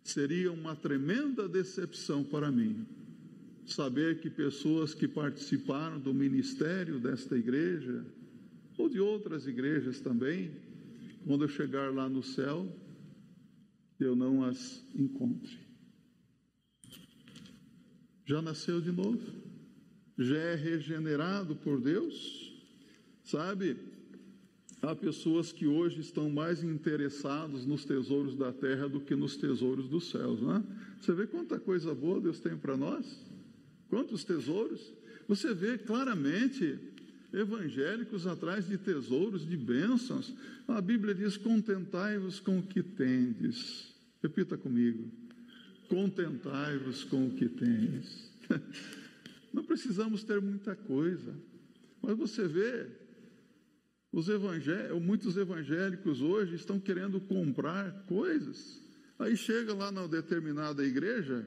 Seria 0.04 0.52
uma 0.52 0.76
tremenda 0.76 1.48
decepção 1.48 2.22
para 2.22 2.52
mim 2.52 2.86
saber 3.66 4.20
que 4.20 4.30
pessoas 4.30 4.94
que 4.94 5.08
participaram 5.08 6.00
do 6.00 6.14
ministério 6.14 7.00
desta 7.00 7.38
igreja, 7.38 8.04
ou 8.78 8.90
de 8.90 9.00
outras 9.00 9.48
igrejas 9.48 10.02
também, 10.02 10.52
quando 11.26 11.46
eu 11.46 11.50
chegar 11.50 11.94
lá 11.94 12.10
no 12.10 12.24
céu, 12.24 12.68
eu 14.00 14.16
não 14.16 14.44
as 14.44 14.84
encontre. 14.96 15.69
Já 18.30 18.44
nasceu 18.44 18.80
de 18.80 18.92
novo? 18.92 19.20
Já 20.16 20.38
é 20.38 20.54
regenerado 20.54 21.56
por 21.56 21.82
Deus? 21.82 22.54
Sabe? 23.24 23.76
Há 24.84 24.96
pessoas 24.96 25.52
que 25.52 25.66
hoje 25.66 26.02
estão 26.02 26.30
mais 26.30 26.64
interessados 26.64 27.66
nos 27.66 27.86
tesouros 27.86 28.36
da 28.36 28.54
terra 28.54 28.88
do 28.88 29.02
que 29.02 29.16
nos 29.16 29.36
tesouros 29.36 29.90
dos 29.90 30.12
céus, 30.12 30.40
não 30.44 30.58
é? 30.58 30.64
Você 31.02 31.12
vê 31.12 31.26
quanta 31.26 31.60
coisa 31.60 31.96
boa 31.96 32.22
Deus 32.22 32.40
tem 32.40 32.56
para 32.56 32.78
nós? 32.78 33.20
Quantos 33.90 34.24
tesouros? 34.24 34.94
Você 35.28 35.52
vê 35.56 35.80
claramente 35.80 36.78
evangélicos 37.34 38.28
atrás 38.28 38.68
de 38.68 38.78
tesouros, 38.78 39.44
de 39.44 39.58
bênçãos. 39.58 40.32
A 40.68 40.80
Bíblia 40.80 41.16
diz: 41.16 41.36
contentai-vos 41.36 42.40
com 42.40 42.60
o 42.60 42.64
que 42.64 42.84
tendes. 42.84 43.92
Repita 44.22 44.56
comigo: 44.56 45.10
contentai-vos 45.90 47.04
com 47.04 47.28
o 47.28 47.32
que 47.32 47.50
tendes. 47.50 48.32
Não 49.52 49.64
precisamos 49.64 50.24
ter 50.24 50.40
muita 50.40 50.76
coisa, 50.76 51.34
mas 52.02 52.16
você 52.16 52.48
vê, 52.48 52.86
os 54.12 54.30
evangé 54.30 54.94
muitos 54.94 55.36
evangélicos 55.36 56.22
hoje 56.22 56.56
estão 56.56 56.80
querendo 56.80 57.20
comprar 57.20 57.92
coisas. 58.08 58.80
Aí 59.18 59.36
chega 59.36 59.74
lá 59.74 59.92
na 59.92 60.08
determinada 60.08 60.86
igreja, 60.86 61.46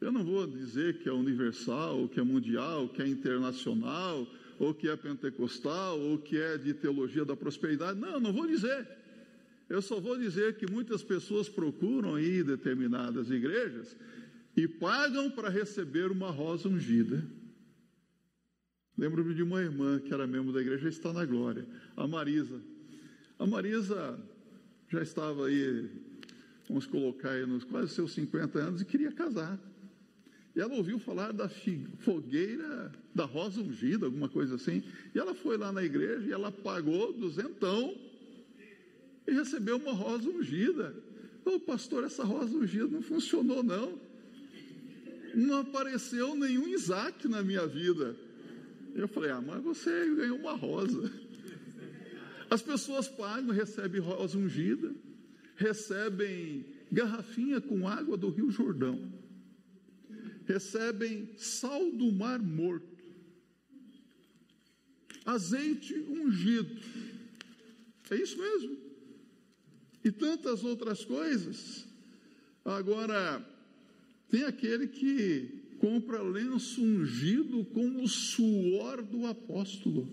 eu 0.00 0.12
não 0.12 0.22
vou 0.22 0.46
dizer 0.46 0.98
que 0.98 1.08
é 1.08 1.12
universal, 1.12 2.00
ou 2.00 2.08
que 2.08 2.20
é 2.20 2.22
mundial, 2.22 2.82
ou 2.82 2.88
que 2.88 3.00
é 3.00 3.08
internacional, 3.08 4.26
ou 4.58 4.74
que 4.74 4.88
é 4.88 4.96
pentecostal, 4.96 5.98
ou 5.98 6.18
que 6.18 6.36
é 6.36 6.58
de 6.58 6.74
teologia 6.74 7.24
da 7.24 7.34
prosperidade. 7.34 7.98
Não, 7.98 8.20
não 8.20 8.32
vou 8.32 8.46
dizer. 8.46 8.86
Eu 9.68 9.82
só 9.82 10.00
vou 10.00 10.16
dizer 10.16 10.56
que 10.56 10.70
muitas 10.70 11.02
pessoas 11.02 11.48
procuram 11.48 12.18
ir 12.18 12.44
determinadas 12.44 13.30
igrejas 13.30 13.96
e 14.56 14.68
pagam 14.68 15.30
para 15.30 15.48
receber 15.48 16.10
uma 16.10 16.30
rosa 16.30 16.68
ungida. 16.68 17.24
Lembro-me 18.96 19.34
de 19.34 19.42
uma 19.42 19.60
irmã 19.60 19.98
que 19.98 20.14
era 20.14 20.26
membro 20.26 20.52
da 20.52 20.60
igreja, 20.60 20.88
está 20.88 21.12
na 21.12 21.24
glória, 21.24 21.66
a 21.96 22.06
Marisa. 22.06 22.60
A 23.38 23.46
Marisa 23.46 24.18
já 24.88 25.02
estava 25.02 25.48
aí, 25.48 25.90
vamos 26.68 26.86
colocar 26.86 27.32
aí 27.32 27.44
nos 27.44 27.64
quase 27.64 27.92
seus 27.92 28.12
50 28.12 28.58
anos 28.58 28.80
e 28.80 28.84
queria 28.84 29.12
casar. 29.12 29.58
E 30.54 30.60
ela 30.60 30.74
ouviu 30.74 30.98
falar 30.98 31.32
da 31.32 31.50
fogueira 31.98 32.90
da 33.14 33.26
rosa 33.26 33.60
ungida, 33.60 34.06
alguma 34.06 34.28
coisa 34.28 34.54
assim. 34.54 34.82
E 35.14 35.18
ela 35.18 35.34
foi 35.34 35.58
lá 35.58 35.70
na 35.70 35.82
igreja 35.82 36.26
e 36.26 36.32
ela 36.32 36.50
pagou 36.50 37.12
duzentão 37.12 37.94
e 39.26 39.32
recebeu 39.32 39.76
uma 39.76 39.92
rosa 39.92 40.28
ungida. 40.28 40.94
Ô 41.44 41.60
pastor, 41.60 42.04
essa 42.04 42.24
rosa 42.24 42.56
ungida 42.56 42.86
não 42.88 43.02
funcionou, 43.02 43.62
não. 43.62 43.98
Não 45.34 45.60
apareceu 45.60 46.34
nenhum 46.34 46.66
Isaac 46.68 47.28
na 47.28 47.42
minha 47.42 47.66
vida. 47.66 48.16
Eu 48.94 49.06
falei, 49.06 49.30
ah, 49.30 49.40
mas 49.40 49.62
você 49.62 49.90
ganhou 50.14 50.38
uma 50.38 50.52
rosa. 50.52 51.12
As 52.48 52.62
pessoas 52.62 53.08
pagam, 53.08 53.54
recebem 53.54 54.00
rosa 54.00 54.38
ungida, 54.38 54.94
recebem 55.56 56.64
garrafinha 56.90 57.60
com 57.60 57.86
água 57.86 58.16
do 58.16 58.30
Rio 58.30 58.50
Jordão 58.50 59.16
recebem 60.46 61.28
sal 61.36 61.90
do 61.90 62.10
mar 62.12 62.38
morto, 62.38 62.86
azeite 65.24 65.94
ungido. 65.94 66.80
É 68.10 68.16
isso 68.16 68.38
mesmo. 68.38 68.85
E 70.06 70.10
tantas 70.12 70.64
outras 70.64 71.04
coisas. 71.04 71.84
Agora, 72.64 73.44
tem 74.30 74.44
aquele 74.44 74.86
que 74.86 75.76
compra 75.78 76.22
lenço 76.22 76.82
ungido 76.82 77.64
com 77.66 78.02
o 78.02 78.08
suor 78.08 79.02
do 79.02 79.26
apóstolo. 79.26 80.08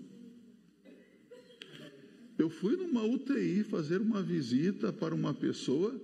Eu 2.36 2.50
fui 2.50 2.76
numa 2.76 3.04
UTI 3.04 3.62
fazer 3.62 4.00
uma 4.00 4.22
visita 4.22 4.92
para 4.92 5.14
uma 5.14 5.32
pessoa 5.32 5.98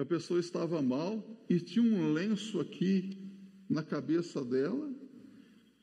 a 0.00 0.04
pessoa 0.04 0.40
estava 0.40 0.80
mal 0.80 1.22
e 1.46 1.60
tinha 1.60 1.84
um 1.84 2.14
lenço 2.14 2.58
aqui 2.58 3.18
na 3.68 3.82
cabeça 3.82 4.42
dela. 4.42 4.90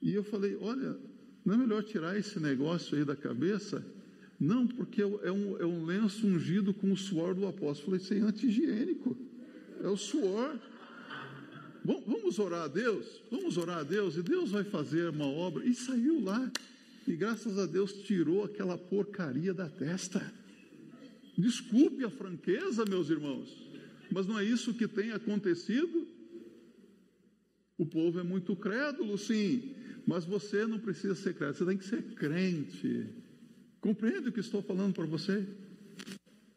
E 0.01 0.12
eu 0.12 0.23
falei: 0.23 0.57
Olha, 0.60 0.97
não 1.45 1.53
é 1.53 1.57
melhor 1.57 1.83
tirar 1.83 2.17
esse 2.17 2.39
negócio 2.39 2.97
aí 2.97 3.05
da 3.05 3.15
cabeça? 3.15 3.86
Não, 4.39 4.67
porque 4.67 5.02
é 5.02 5.32
um, 5.32 5.58
é 5.58 5.65
um 5.65 5.84
lenço 5.86 6.28
ungido 6.28 6.73
com 6.73 6.91
o 6.91 6.97
suor 6.97 7.34
do 7.34 7.47
apóstolo. 7.47 7.95
Eu 7.95 8.00
falei: 8.00 8.19
Isso 8.19 8.26
é 8.26 8.30
anti-higiênico, 8.30 9.17
é 9.82 9.88
o 9.88 9.97
suor. 9.97 10.60
Vamos 11.84 12.38
orar 12.38 12.63
a 12.63 12.67
Deus? 12.67 13.21
Vamos 13.32 13.58
orar 13.58 13.78
a 13.78 13.84
Deus 13.84 14.17
e 14.17 14.21
Deus 14.21 14.52
vai 14.52 14.63
fazer 14.63 15.10
uma 15.10 15.26
obra. 15.26 15.65
E 15.65 15.73
saiu 15.73 16.21
lá. 16.21 16.52
E 17.08 17.15
graças 17.15 17.58
a 17.58 17.65
Deus 17.65 17.93
tirou 18.04 18.43
aquela 18.43 18.78
porcaria 18.78 19.54
da 19.54 19.69
testa. 19.69 20.34
Desculpe 21.38 22.04
a 22.04 22.10
franqueza, 22.10 22.84
meus 22.86 23.10
irmãos. 23.10 23.65
Mas 24.12 24.28
não 24.28 24.38
é 24.38 24.43
isso 24.43 24.73
que 24.73 24.88
tem 24.88 25.12
acontecido? 25.12 26.06
O 27.78 27.86
povo 27.86 28.19
é 28.19 28.23
muito 28.23 28.56
crédulo, 28.56 29.17
sim, 29.17 29.76
mas 30.06 30.26
você 30.26 30.65
não 30.65 30.80
precisa 30.80 31.13
ser 31.13 31.36
crédulo, 31.36 31.58
você 31.58 31.65
tem 31.65 31.78
que 31.78 31.86
ser 31.86 32.02
crente. 32.15 33.08
Compreende 33.81 34.29
o 34.29 34.31
que 34.31 34.39
estou 34.39 34.61
falando 34.61 34.93
para 34.93 35.05
você? 35.05 35.45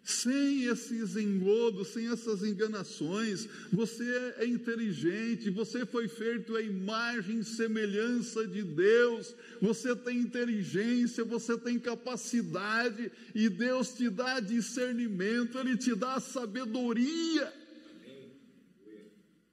Sem 0.03 0.65
esses 0.65 1.15
engodos, 1.15 1.89
sem 1.89 2.11
essas 2.11 2.43
enganações, 2.43 3.47
você 3.73 4.35
é 4.39 4.47
inteligente, 4.47 5.51
você 5.51 5.87
foi 5.87 6.09
feito 6.09 6.57
à 6.57 6.63
imagem 6.63 7.41
e 7.41 7.45
semelhança 7.45 8.47
de 8.47 8.63
Deus, 8.63 9.37
você 9.61 9.95
tem 9.95 10.19
inteligência, 10.19 11.25
você 11.25 11.57
tem 11.57 11.79
capacidade, 11.79 13.13
e 13.35 13.49
Deus 13.49 13.93
te 13.95 14.09
dá 14.09 14.41
discernimento, 14.41 15.59
Ele 15.59 15.77
te 15.77 15.95
dá 15.95 16.19
sabedoria. 16.19 17.53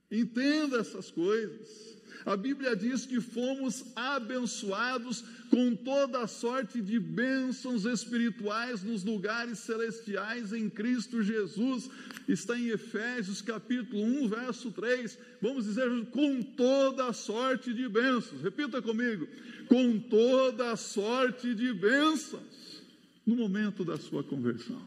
Entenda 0.09 0.79
essas 0.79 1.11
coisas. 1.11 1.96
A 2.27 2.35
Bíblia 2.35 2.75
diz 2.75 3.05
que 3.05 3.21
fomos 3.21 3.85
abençoados 3.95 5.23
com 5.49 5.73
toda 5.73 6.19
a 6.19 6.27
sorte 6.27 6.81
de 6.81 6.99
bênçãos 6.99 7.85
espirituais 7.85 8.83
nos 8.83 9.05
lugares 9.05 9.59
celestiais 9.59 10.51
em 10.51 10.69
Cristo 10.69 11.23
Jesus. 11.23 11.89
Está 12.27 12.59
em 12.59 12.67
Efésios 12.67 13.41
capítulo 13.41 14.03
1, 14.03 14.27
verso 14.27 14.71
3. 14.71 15.17
Vamos 15.41 15.63
dizer 15.63 15.89
com 16.07 16.41
toda 16.43 17.07
a 17.07 17.13
sorte 17.13 17.73
de 17.73 17.87
bênçãos. 17.87 18.41
Repita 18.41 18.81
comigo: 18.81 19.25
com 19.69 19.97
toda 19.97 20.73
a 20.73 20.75
sorte 20.75 21.55
de 21.55 21.73
bênçãos 21.73 22.83
no 23.25 23.37
momento 23.37 23.85
da 23.85 23.95
sua 23.95 24.21
conversão. 24.21 24.81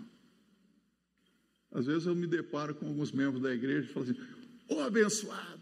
Às 1.72 1.86
vezes 1.86 2.06
eu 2.06 2.14
me 2.14 2.26
deparo 2.26 2.74
com 2.74 2.86
alguns 2.86 3.10
membros 3.12 3.42
da 3.42 3.54
igreja 3.54 3.88
e 3.88 3.92
falo 3.94 4.04
assim: 4.04 4.20
Ô 4.68 4.74
oh, 4.74 4.80
abençoado, 4.80 5.59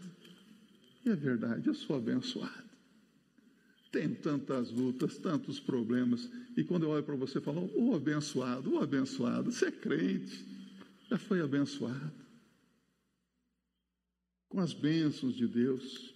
é 1.05 1.15
verdade, 1.15 1.67
eu 1.67 1.73
sou 1.73 1.95
abençoado. 1.95 2.69
Tenho 3.91 4.15
tantas 4.15 4.69
lutas, 4.71 5.17
tantos 5.17 5.59
problemas. 5.59 6.29
E 6.55 6.63
quando 6.63 6.83
eu 6.83 6.89
olho 6.89 7.03
para 7.03 7.15
você, 7.15 7.41
falo, 7.41 7.61
ô 7.75 7.89
oh, 7.89 7.95
abençoado, 7.95 8.73
ô 8.73 8.77
oh, 8.77 8.83
abençoado, 8.83 9.51
você 9.51 9.65
é 9.65 9.71
crente, 9.71 10.45
já 11.09 11.17
foi 11.17 11.41
abençoado. 11.41 12.11
Com 14.47 14.59
as 14.59 14.73
bênçãos 14.73 15.35
de 15.35 15.47
Deus. 15.47 16.13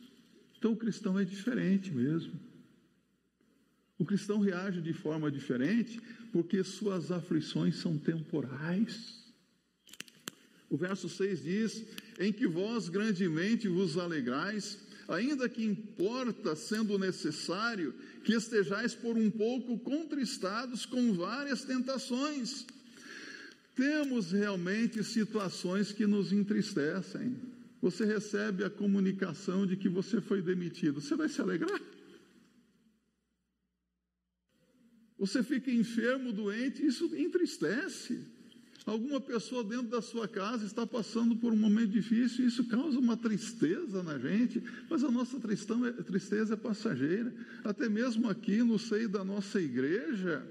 Então 0.57 0.73
o 0.73 0.77
cristão 0.77 1.19
é 1.19 1.25
diferente 1.25 1.91
mesmo. 1.91 2.39
O 3.97 4.05
cristão 4.05 4.39
reage 4.39 4.81
de 4.81 4.93
forma 4.93 5.31
diferente 5.31 5.99
porque 6.31 6.63
suas 6.63 7.11
aflições 7.11 7.77
são 7.77 7.97
temporais. 7.97 9.23
O 10.69 10.77
verso 10.77 11.07
6 11.07 11.43
diz: 11.43 11.85
Em 12.19 12.31
que 12.31 12.47
vós 12.47 12.89
grandemente 12.89 13.67
vos 13.67 13.97
alegrais, 13.97 14.77
ainda 15.07 15.49
que 15.49 15.63
importa, 15.63 16.55
sendo 16.55 16.97
necessário, 16.97 17.93
que 18.23 18.33
estejais 18.33 18.95
por 18.95 19.17
um 19.17 19.29
pouco 19.29 19.77
contristados 19.79 20.85
com 20.85 21.13
várias 21.13 21.63
tentações. 21.63 22.65
Temos 23.75 24.31
realmente 24.31 25.03
situações 25.03 25.91
que 25.91 26.05
nos 26.05 26.31
entristecem. 26.31 27.35
Você 27.81 28.05
recebe 28.05 28.63
a 28.63 28.69
comunicação 28.69 29.65
de 29.65 29.75
que 29.75 29.89
você 29.89 30.21
foi 30.21 30.41
demitido, 30.41 31.01
você 31.01 31.15
vai 31.15 31.27
se 31.27 31.41
alegrar? 31.41 31.81
Você 35.17 35.43
fica 35.43 35.71
enfermo, 35.71 36.31
doente, 36.31 36.85
isso 36.85 37.13
entristece. 37.15 38.21
Alguma 38.85 39.21
pessoa 39.21 39.63
dentro 39.63 39.87
da 39.87 40.01
sua 40.01 40.27
casa 40.27 40.65
está 40.65 40.85
passando 40.85 41.37
por 41.37 41.53
um 41.53 41.57
momento 41.57 41.91
difícil 41.91 42.43
e 42.43 42.47
isso 42.47 42.65
causa 42.65 42.99
uma 42.99 43.15
tristeza 43.15 44.03
na 44.03 44.19
gente, 44.19 44.61
mas 44.89 45.03
a 45.03 45.11
nossa 45.11 45.37
é, 45.37 46.03
tristeza 46.03 46.53
é 46.53 46.57
passageira. 46.57 47.33
Até 47.63 47.87
mesmo 47.87 48.29
aqui 48.29 48.61
no 48.61 48.77
seio 48.77 49.07
da 49.07 49.23
nossa 49.23 49.61
igreja, 49.61 50.45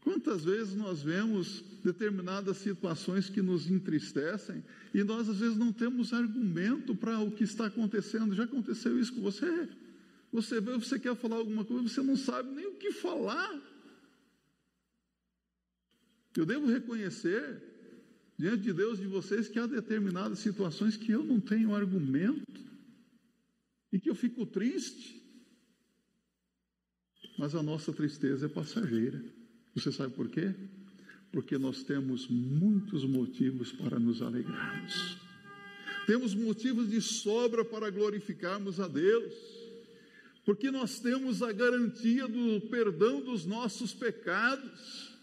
quantas 0.00 0.44
vezes 0.44 0.76
nós 0.76 1.02
vemos 1.02 1.64
determinadas 1.82 2.58
situações 2.58 3.28
que 3.28 3.42
nos 3.42 3.68
entristecem 3.68 4.62
e 4.94 5.02
nós 5.02 5.28
às 5.28 5.38
vezes 5.38 5.56
não 5.56 5.72
temos 5.72 6.12
argumento 6.12 6.94
para 6.94 7.18
o 7.18 7.32
que 7.32 7.42
está 7.42 7.66
acontecendo. 7.66 8.32
Já 8.32 8.44
aconteceu 8.44 8.96
isso 8.96 9.12
com 9.12 9.22
você? 9.22 9.68
Você 10.32 10.60
vê, 10.60 10.72
você 10.74 11.00
quer 11.00 11.16
falar 11.16 11.36
alguma 11.36 11.64
coisa, 11.64 11.88
você 11.88 12.00
não 12.00 12.16
sabe 12.16 12.54
nem 12.54 12.66
o 12.66 12.74
que 12.74 12.92
falar. 12.92 13.60
Eu 16.36 16.44
devo 16.44 16.66
reconhecer 16.66 17.62
diante 18.38 18.64
de 18.64 18.72
Deus 18.72 18.98
de 18.98 19.06
vocês 19.06 19.48
que 19.48 19.58
há 19.58 19.66
determinadas 19.66 20.38
situações 20.40 20.96
que 20.96 21.10
eu 21.10 21.24
não 21.24 21.40
tenho 21.40 21.74
argumento 21.74 22.60
e 23.92 23.98
que 23.98 24.10
eu 24.10 24.14
fico 24.14 24.44
triste. 24.44 25.22
Mas 27.38 27.54
a 27.54 27.62
nossa 27.62 27.92
tristeza 27.92 28.46
é 28.46 28.48
passageira. 28.48 29.22
Você 29.74 29.90
sabe 29.90 30.12
por 30.14 30.28
quê? 30.28 30.54
Porque 31.32 31.58
nós 31.58 31.82
temos 31.82 32.28
muitos 32.28 33.04
motivos 33.04 33.72
para 33.72 33.98
nos 33.98 34.22
alegrarmos. 34.22 35.18
Temos 36.06 36.34
motivos 36.34 36.90
de 36.90 37.00
sobra 37.00 37.64
para 37.64 37.90
glorificarmos 37.90 38.78
a 38.78 38.88
Deus. 38.88 39.34
Porque 40.44 40.70
nós 40.70 41.00
temos 41.00 41.42
a 41.42 41.52
garantia 41.52 42.28
do 42.28 42.60
perdão 42.68 43.20
dos 43.20 43.44
nossos 43.44 43.92
pecados 43.92 45.15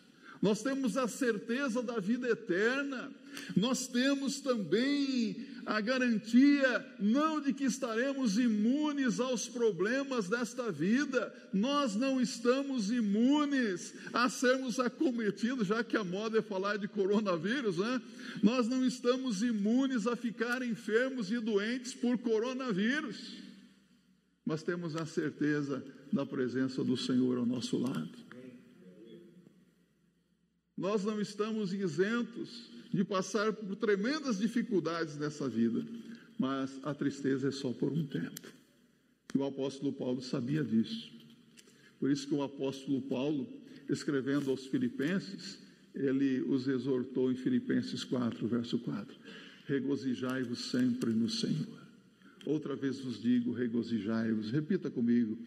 nós 0.43 0.61
temos 0.61 0.97
a 0.97 1.07
certeza 1.07 1.81
da 1.81 2.01
vida 2.01 2.27
eterna, 2.27 3.09
nós 3.55 3.87
temos 3.87 4.41
também 4.41 5.37
a 5.65 5.79
garantia 5.79 6.85
não 6.99 7.39
de 7.39 7.53
que 7.53 7.63
estaremos 7.63 8.37
imunes 8.37 9.21
aos 9.21 9.47
problemas 9.47 10.27
desta 10.27 10.69
vida, 10.69 11.33
nós 11.53 11.95
não 11.95 12.19
estamos 12.19 12.91
imunes 12.91 13.93
a 14.11 14.27
sermos 14.27 14.81
acometidos, 14.81 15.67
já 15.67 15.81
que 15.81 15.95
a 15.95 16.03
moda 16.03 16.39
é 16.39 16.41
falar 16.41 16.75
de 16.75 16.89
coronavírus, 16.89 17.77
né? 17.77 18.01
Nós 18.43 18.67
não 18.67 18.85
estamos 18.85 19.41
imunes 19.41 20.07
a 20.07 20.17
ficar 20.17 20.61
enfermos 20.61 21.31
e 21.31 21.39
doentes 21.39 21.93
por 21.93 22.17
coronavírus, 22.17 23.37
mas 24.45 24.61
temos 24.61 24.97
a 24.97 25.05
certeza 25.05 25.81
da 26.11 26.25
presença 26.25 26.83
do 26.83 26.97
Senhor 26.97 27.37
ao 27.37 27.45
nosso 27.45 27.77
lado. 27.77 28.22
Nós 30.77 31.03
não 31.03 31.21
estamos 31.21 31.73
isentos 31.73 32.69
de 32.91 33.03
passar 33.03 33.53
por 33.53 33.75
tremendas 33.75 34.39
dificuldades 34.39 35.17
nessa 35.17 35.47
vida, 35.47 35.85
mas 36.37 36.79
a 36.83 36.93
tristeza 36.93 37.47
é 37.47 37.51
só 37.51 37.71
por 37.71 37.91
um 37.91 38.05
tempo. 38.05 38.53
E 39.33 39.37
o 39.37 39.45
apóstolo 39.45 39.93
Paulo 39.93 40.21
sabia 40.21 40.63
disso. 40.63 41.11
Por 41.99 42.11
isso 42.11 42.27
que 42.27 42.33
o 42.33 42.43
apóstolo 42.43 43.01
Paulo, 43.03 43.47
escrevendo 43.89 44.49
aos 44.49 44.65
Filipenses, 44.67 45.59
ele 45.95 46.41
os 46.41 46.67
exortou 46.67 47.31
em 47.31 47.35
Filipenses 47.35 48.03
4, 48.03 48.47
verso 48.47 48.79
4: 48.79 49.15
Regozijai-vos 49.65 50.71
sempre 50.71 51.11
no 51.11 51.29
Senhor. 51.29 51.82
Outra 52.45 52.75
vez 52.75 52.99
vos 52.99 53.21
digo, 53.21 53.51
regozijai-vos. 53.51 54.51
Repita 54.51 54.89
comigo: 54.89 55.37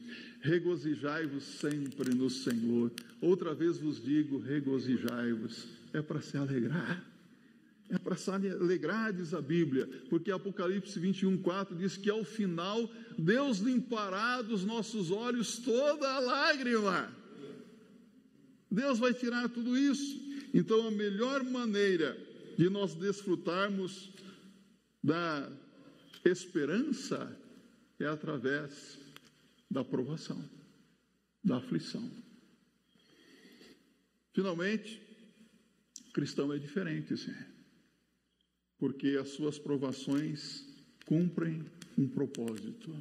regozijai-vos 0.41 1.45
sempre 1.45 2.15
no 2.15 2.31
Senhor. 2.31 2.91
Outra 3.21 3.55
vez 3.55 3.79
vos 3.79 4.03
digo, 4.03 4.39
regozijai-vos. 4.39 5.67
É 5.93 6.01
para 6.01 6.21
se 6.21 6.37
alegrar. 6.37 7.05
É 7.89 7.99
para 7.99 8.17
se 8.17 8.31
alegrar, 8.31 9.13
diz 9.13 9.33
a 9.33 9.41
Bíblia, 9.41 9.89
porque 10.11 10.33
Apocalipse 10.33 10.99
21, 10.99 11.39
4 11.39 11.77
diz 11.77 11.97
que 11.97 12.11
ao 12.11 12.25
final 12.25 12.91
Deus 13.17 13.59
limpará 13.59 14.43
dos 14.43 14.65
nossos 14.65 15.13
olhos 15.13 15.59
toda 15.59 16.11
a 16.11 16.19
lágrima. 16.19 17.09
Deus 18.69 18.99
vai 18.99 19.15
tirar 19.15 19.49
tudo 19.49 19.79
isso. 19.79 20.21
Então, 20.53 20.89
a 20.89 20.91
melhor 20.91 21.45
maneira 21.45 22.19
de 22.59 22.69
nós 22.69 22.95
desfrutarmos 22.95 24.11
da 25.03 25.49
Esperança 26.27 27.39
é 28.01 28.07
através 28.07 28.99
da 29.71 29.85
provação, 29.85 30.43
da 31.43 31.59
aflição. 31.59 32.03
Finalmente, 34.35 35.01
o 36.09 36.13
cristão 36.13 36.53
é 36.53 36.59
diferente, 36.59 37.17
sim, 37.17 37.33
porque 38.77 39.11
as 39.11 39.29
suas 39.29 39.57
provações 39.57 40.67
cumprem 41.07 41.65
um 41.97 42.09
propósito. 42.09 42.93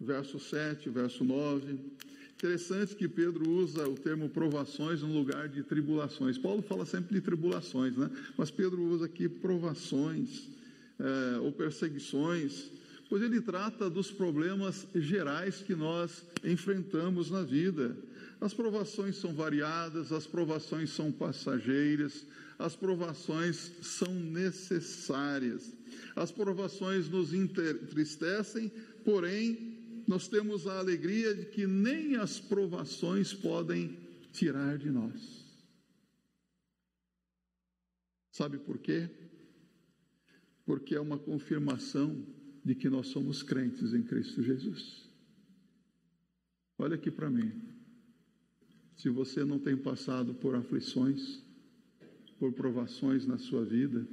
Verso 0.00 0.40
7, 0.40 0.88
verso 0.88 1.24
9. 1.24 1.78
Interessante 2.32 2.96
que 2.96 3.08
Pedro 3.08 3.46
usa 3.46 3.86
o 3.86 3.94
termo 3.94 4.30
provações 4.30 5.02
no 5.02 5.12
lugar 5.12 5.50
de 5.50 5.62
tribulações. 5.62 6.38
Paulo 6.38 6.62
fala 6.62 6.86
sempre 6.86 7.16
de 7.16 7.20
tribulações, 7.20 7.94
né? 7.94 8.10
Mas 8.38 8.50
Pedro 8.50 8.82
usa 8.84 9.04
aqui 9.04 9.28
provações 9.28 10.56
é, 10.98 11.38
ou 11.38 11.52
perseguições, 11.52 12.70
pois 13.08 13.22
ele 13.22 13.40
trata 13.40 13.88
dos 13.88 14.10
problemas 14.10 14.86
gerais 14.94 15.62
que 15.62 15.74
nós 15.74 16.24
enfrentamos 16.44 17.30
na 17.30 17.42
vida. 17.42 17.96
As 18.40 18.52
provações 18.54 19.16
são 19.16 19.34
variadas, 19.34 20.12
as 20.12 20.26
provações 20.26 20.90
são 20.90 21.10
passageiras, 21.10 22.26
as 22.58 22.76
provações 22.76 23.72
são 23.82 24.12
necessárias. 24.12 25.72
As 26.14 26.30
provações 26.30 27.08
nos 27.08 27.32
entristecem, 27.32 28.70
porém, 29.04 30.02
nós 30.06 30.26
temos 30.26 30.66
a 30.66 30.78
alegria 30.78 31.34
de 31.34 31.46
que 31.46 31.66
nem 31.66 32.16
as 32.16 32.40
provações 32.40 33.32
podem 33.32 33.96
tirar 34.32 34.78
de 34.78 34.90
nós. 34.90 35.44
Sabe 38.32 38.58
por 38.58 38.78
quê? 38.78 39.08
Porque 40.68 40.94
é 40.94 41.00
uma 41.00 41.18
confirmação 41.18 42.26
de 42.62 42.74
que 42.74 42.90
nós 42.90 43.06
somos 43.06 43.42
crentes 43.42 43.94
em 43.94 44.02
Cristo 44.02 44.42
Jesus. 44.42 45.08
Olha 46.76 46.94
aqui 46.94 47.10
para 47.10 47.30
mim. 47.30 47.50
Se 48.94 49.08
você 49.08 49.46
não 49.46 49.58
tem 49.58 49.78
passado 49.78 50.34
por 50.34 50.54
aflições, 50.54 51.42
por 52.38 52.52
provações 52.52 53.26
na 53.26 53.38
sua 53.38 53.64
vida, 53.64 54.06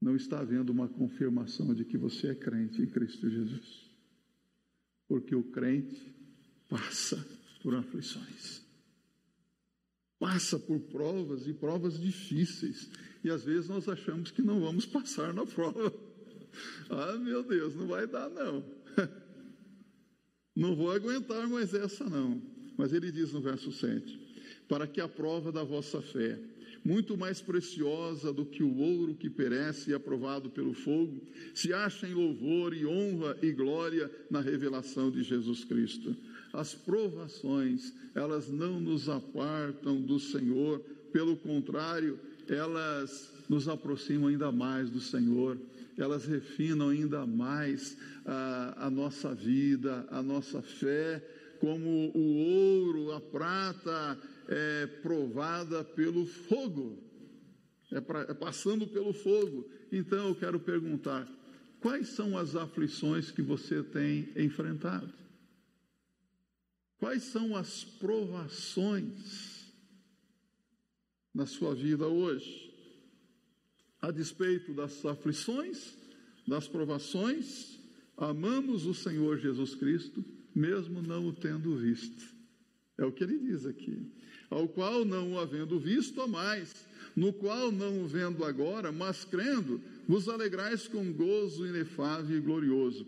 não 0.00 0.16
está 0.16 0.40
havendo 0.40 0.70
uma 0.72 0.88
confirmação 0.88 1.72
de 1.72 1.84
que 1.84 1.96
você 1.96 2.26
é 2.26 2.34
crente 2.34 2.82
em 2.82 2.86
Cristo 2.86 3.30
Jesus. 3.30 3.92
Porque 5.06 5.36
o 5.36 5.44
crente 5.52 6.12
passa 6.68 7.24
por 7.62 7.76
aflições, 7.76 8.66
passa 10.18 10.58
por 10.58 10.80
provas 10.80 11.46
e 11.46 11.54
provas 11.54 11.96
difíceis, 11.96 12.90
e 13.22 13.30
às 13.30 13.44
vezes 13.44 13.68
nós 13.68 13.88
achamos 13.88 14.30
que 14.30 14.42
não 14.42 14.60
vamos 14.60 14.86
passar 14.86 15.32
na 15.32 15.46
prova. 15.46 15.92
Ah, 16.90 17.16
meu 17.16 17.44
Deus, 17.44 17.76
não 17.76 17.86
vai 17.86 18.04
dar 18.08 18.28
não. 18.28 18.64
Não 20.56 20.74
vou 20.74 20.90
aguentar 20.90 21.48
mais 21.48 21.72
essa 21.72 22.04
não. 22.10 22.42
Mas 22.76 22.92
ele 22.92 23.12
diz 23.12 23.32
no 23.32 23.40
verso 23.40 23.70
7: 23.70 24.20
para 24.68 24.86
que 24.86 25.00
a 25.00 25.08
prova 25.08 25.50
da 25.50 25.62
vossa 25.62 26.02
fé, 26.02 26.38
muito 26.84 27.16
mais 27.16 27.40
preciosa 27.40 28.32
do 28.32 28.46
que 28.46 28.62
o 28.62 28.78
ouro 28.78 29.14
que 29.14 29.28
perece 29.28 29.90
e 29.90 29.94
aprovado 29.94 30.48
pelo 30.48 30.72
fogo, 30.72 31.20
se 31.54 31.72
ache 31.72 32.06
em 32.06 32.14
louvor 32.14 32.72
e 32.74 32.86
honra 32.86 33.36
e 33.42 33.52
glória 33.52 34.10
na 34.30 34.40
revelação 34.40 35.10
de 35.10 35.22
Jesus 35.22 35.64
Cristo. 35.64 36.16
As 36.52 36.74
provações, 36.74 37.92
elas 38.14 38.48
não 38.48 38.80
nos 38.80 39.08
apartam 39.08 40.00
do 40.00 40.18
Senhor, 40.18 40.80
pelo 41.12 41.36
contrário, 41.36 42.18
elas 42.50 43.32
nos 43.48 43.68
aproximam 43.68 44.28
ainda 44.28 44.50
mais 44.50 44.90
do 44.90 45.00
Senhor, 45.00 45.56
elas 45.96 46.24
refinam 46.24 46.88
ainda 46.88 47.24
mais 47.26 47.96
a, 48.26 48.86
a 48.86 48.90
nossa 48.90 49.34
vida, 49.34 50.06
a 50.10 50.22
nossa 50.22 50.60
fé, 50.60 51.22
como 51.60 52.10
o 52.14 52.36
ouro, 52.36 53.12
a 53.12 53.20
prata 53.20 54.18
é 54.48 54.86
provada 55.02 55.84
pelo 55.84 56.26
fogo, 56.26 56.98
é, 57.92 58.00
pra, 58.00 58.22
é 58.22 58.34
passando 58.34 58.86
pelo 58.86 59.12
fogo. 59.12 59.68
Então 59.92 60.28
eu 60.28 60.34
quero 60.34 60.58
perguntar: 60.58 61.28
quais 61.80 62.08
são 62.08 62.36
as 62.36 62.56
aflições 62.56 63.30
que 63.30 63.42
você 63.42 63.82
tem 63.82 64.28
enfrentado? 64.36 65.12
Quais 66.98 67.24
são 67.24 67.56
as 67.56 67.84
provações 67.84 69.49
na 71.34 71.46
sua 71.46 71.74
vida 71.74 72.06
hoje? 72.06 72.70
A 74.00 74.10
despeito 74.10 74.72
das 74.72 75.04
aflições, 75.04 75.94
das 76.46 76.66
provações, 76.66 77.78
amamos 78.16 78.86
o 78.86 78.94
Senhor 78.94 79.38
Jesus 79.38 79.74
Cristo, 79.74 80.24
mesmo 80.54 81.02
não 81.02 81.28
o 81.28 81.32
tendo 81.32 81.76
visto. 81.76 82.34
É 82.98 83.04
o 83.04 83.12
que 83.12 83.24
ele 83.24 83.38
diz 83.38 83.66
aqui. 83.66 84.10
Ao 84.48 84.68
qual 84.68 85.04
não 85.04 85.32
o 85.32 85.38
havendo 85.38 85.78
visto, 85.78 86.20
a 86.20 86.26
mais, 86.26 86.74
no 87.14 87.32
qual 87.32 87.70
não 87.70 88.02
o 88.02 88.06
vendo 88.06 88.44
agora, 88.44 88.90
mas 88.90 89.24
crendo, 89.24 89.80
vos 90.08 90.28
alegrais 90.28 90.88
com 90.88 91.12
gozo 91.12 91.66
inefável 91.66 92.36
e 92.36 92.40
glorioso. 92.40 93.06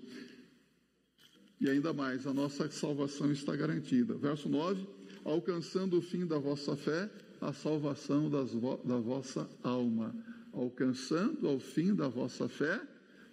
E 1.60 1.68
ainda 1.68 1.92
mais, 1.92 2.26
a 2.26 2.34
nossa 2.34 2.70
salvação 2.70 3.30
está 3.30 3.54
garantida. 3.54 4.14
Verso 4.14 4.48
9: 4.48 4.86
alcançando 5.24 5.98
o 5.98 6.02
fim 6.02 6.26
da 6.26 6.38
vossa 6.38 6.76
fé, 6.76 7.08
a 7.42 7.52
salvação 7.52 8.30
vo 8.30 8.76
da 8.84 8.98
vossa 8.98 9.48
alma 9.62 10.14
alcançando 10.52 11.48
ao 11.48 11.58
fim 11.58 11.94
da 11.94 12.08
vossa 12.08 12.48
fé 12.48 12.80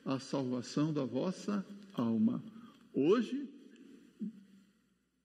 a 0.05 0.17
salvação 0.17 0.93
da 0.93 1.03
vossa 1.03 1.65
alma. 1.93 2.43
Hoje, 2.93 3.47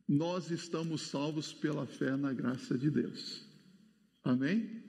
nós 0.07 0.51
estamos 0.51 1.03
salvos 1.03 1.53
pela 1.53 1.87
fé 1.87 2.17
na 2.17 2.33
graça 2.33 2.77
de 2.77 2.91
Deus. 2.91 3.47
Amém? 4.23 4.83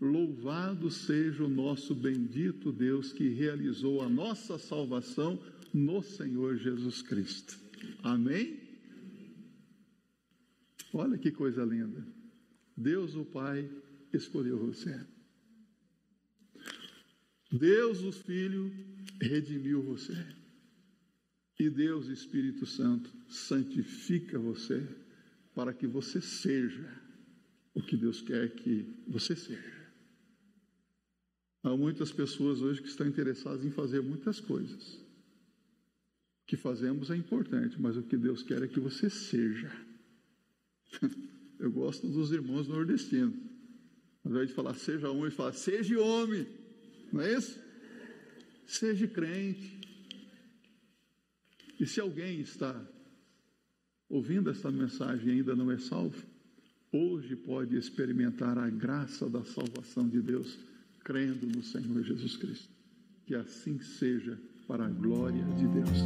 Louvado 0.00 0.90
seja 0.90 1.44
o 1.44 1.48
nosso 1.48 1.94
bendito 1.94 2.70
Deus 2.70 3.12
que 3.12 3.28
realizou 3.28 4.02
a 4.02 4.08
nossa 4.08 4.58
salvação 4.58 5.40
no 5.72 6.02
Senhor 6.02 6.56
Jesus 6.56 7.00
Cristo. 7.02 7.58
Amém? 8.02 8.60
Olha 10.92 11.18
que 11.18 11.32
coisa 11.32 11.64
linda. 11.64 12.23
Deus, 12.76 13.14
o 13.14 13.24
Pai, 13.24 13.70
escolheu 14.12 14.58
você. 14.58 15.00
Deus, 17.50 18.02
o 18.02 18.10
Filho, 18.10 18.72
redimiu 19.20 19.82
você. 19.82 20.16
E 21.58 21.70
Deus, 21.70 22.08
Espírito 22.08 22.66
Santo, 22.66 23.10
santifica 23.28 24.38
você 24.38 24.86
para 25.54 25.72
que 25.72 25.86
você 25.86 26.20
seja 26.20 27.02
o 27.72 27.82
que 27.82 27.96
Deus 27.96 28.20
quer 28.20 28.54
que 28.54 29.04
você 29.06 29.36
seja. 29.36 29.84
Há 31.62 31.76
muitas 31.76 32.12
pessoas 32.12 32.60
hoje 32.60 32.82
que 32.82 32.88
estão 32.88 33.06
interessadas 33.06 33.64
em 33.64 33.70
fazer 33.70 34.02
muitas 34.02 34.40
coisas. 34.40 34.94
O 36.42 36.46
que 36.46 36.56
fazemos 36.56 37.10
é 37.10 37.16
importante, 37.16 37.80
mas 37.80 37.96
o 37.96 38.02
que 38.02 38.16
Deus 38.16 38.42
quer 38.42 38.62
é 38.62 38.68
que 38.68 38.80
você 38.80 39.08
seja. 39.08 39.70
Eu 41.64 41.72
gosto 41.72 42.06
dos 42.06 42.30
irmãos 42.30 42.68
nordestinos. 42.68 43.34
Ao 44.22 44.30
invés 44.30 44.48
de 44.48 44.54
falar 44.54 44.74
seja 44.74 45.08
homem, 45.08 45.24
ele 45.24 45.30
fala 45.30 45.52
seja 45.54 45.98
homem. 45.98 46.46
Não 47.10 47.22
é 47.22 47.32
isso? 47.32 47.58
Seja 48.66 49.08
crente. 49.08 49.80
E 51.80 51.86
se 51.86 52.00
alguém 52.00 52.40
está 52.40 52.78
ouvindo 54.10 54.50
esta 54.50 54.70
mensagem 54.70 55.28
e 55.28 55.32
ainda 55.38 55.56
não 55.56 55.70
é 55.70 55.78
salvo, 55.78 56.22
hoje 56.92 57.34
pode 57.34 57.78
experimentar 57.78 58.58
a 58.58 58.68
graça 58.68 59.26
da 59.30 59.42
salvação 59.42 60.06
de 60.06 60.20
Deus, 60.20 60.58
crendo 61.02 61.46
no 61.46 61.62
Senhor 61.62 62.02
Jesus 62.02 62.36
Cristo. 62.36 62.68
Que 63.24 63.34
assim 63.34 63.80
seja 63.80 64.38
para 64.68 64.84
a 64.84 64.90
glória 64.90 65.44
de 65.56 65.66
Deus. 65.66 65.98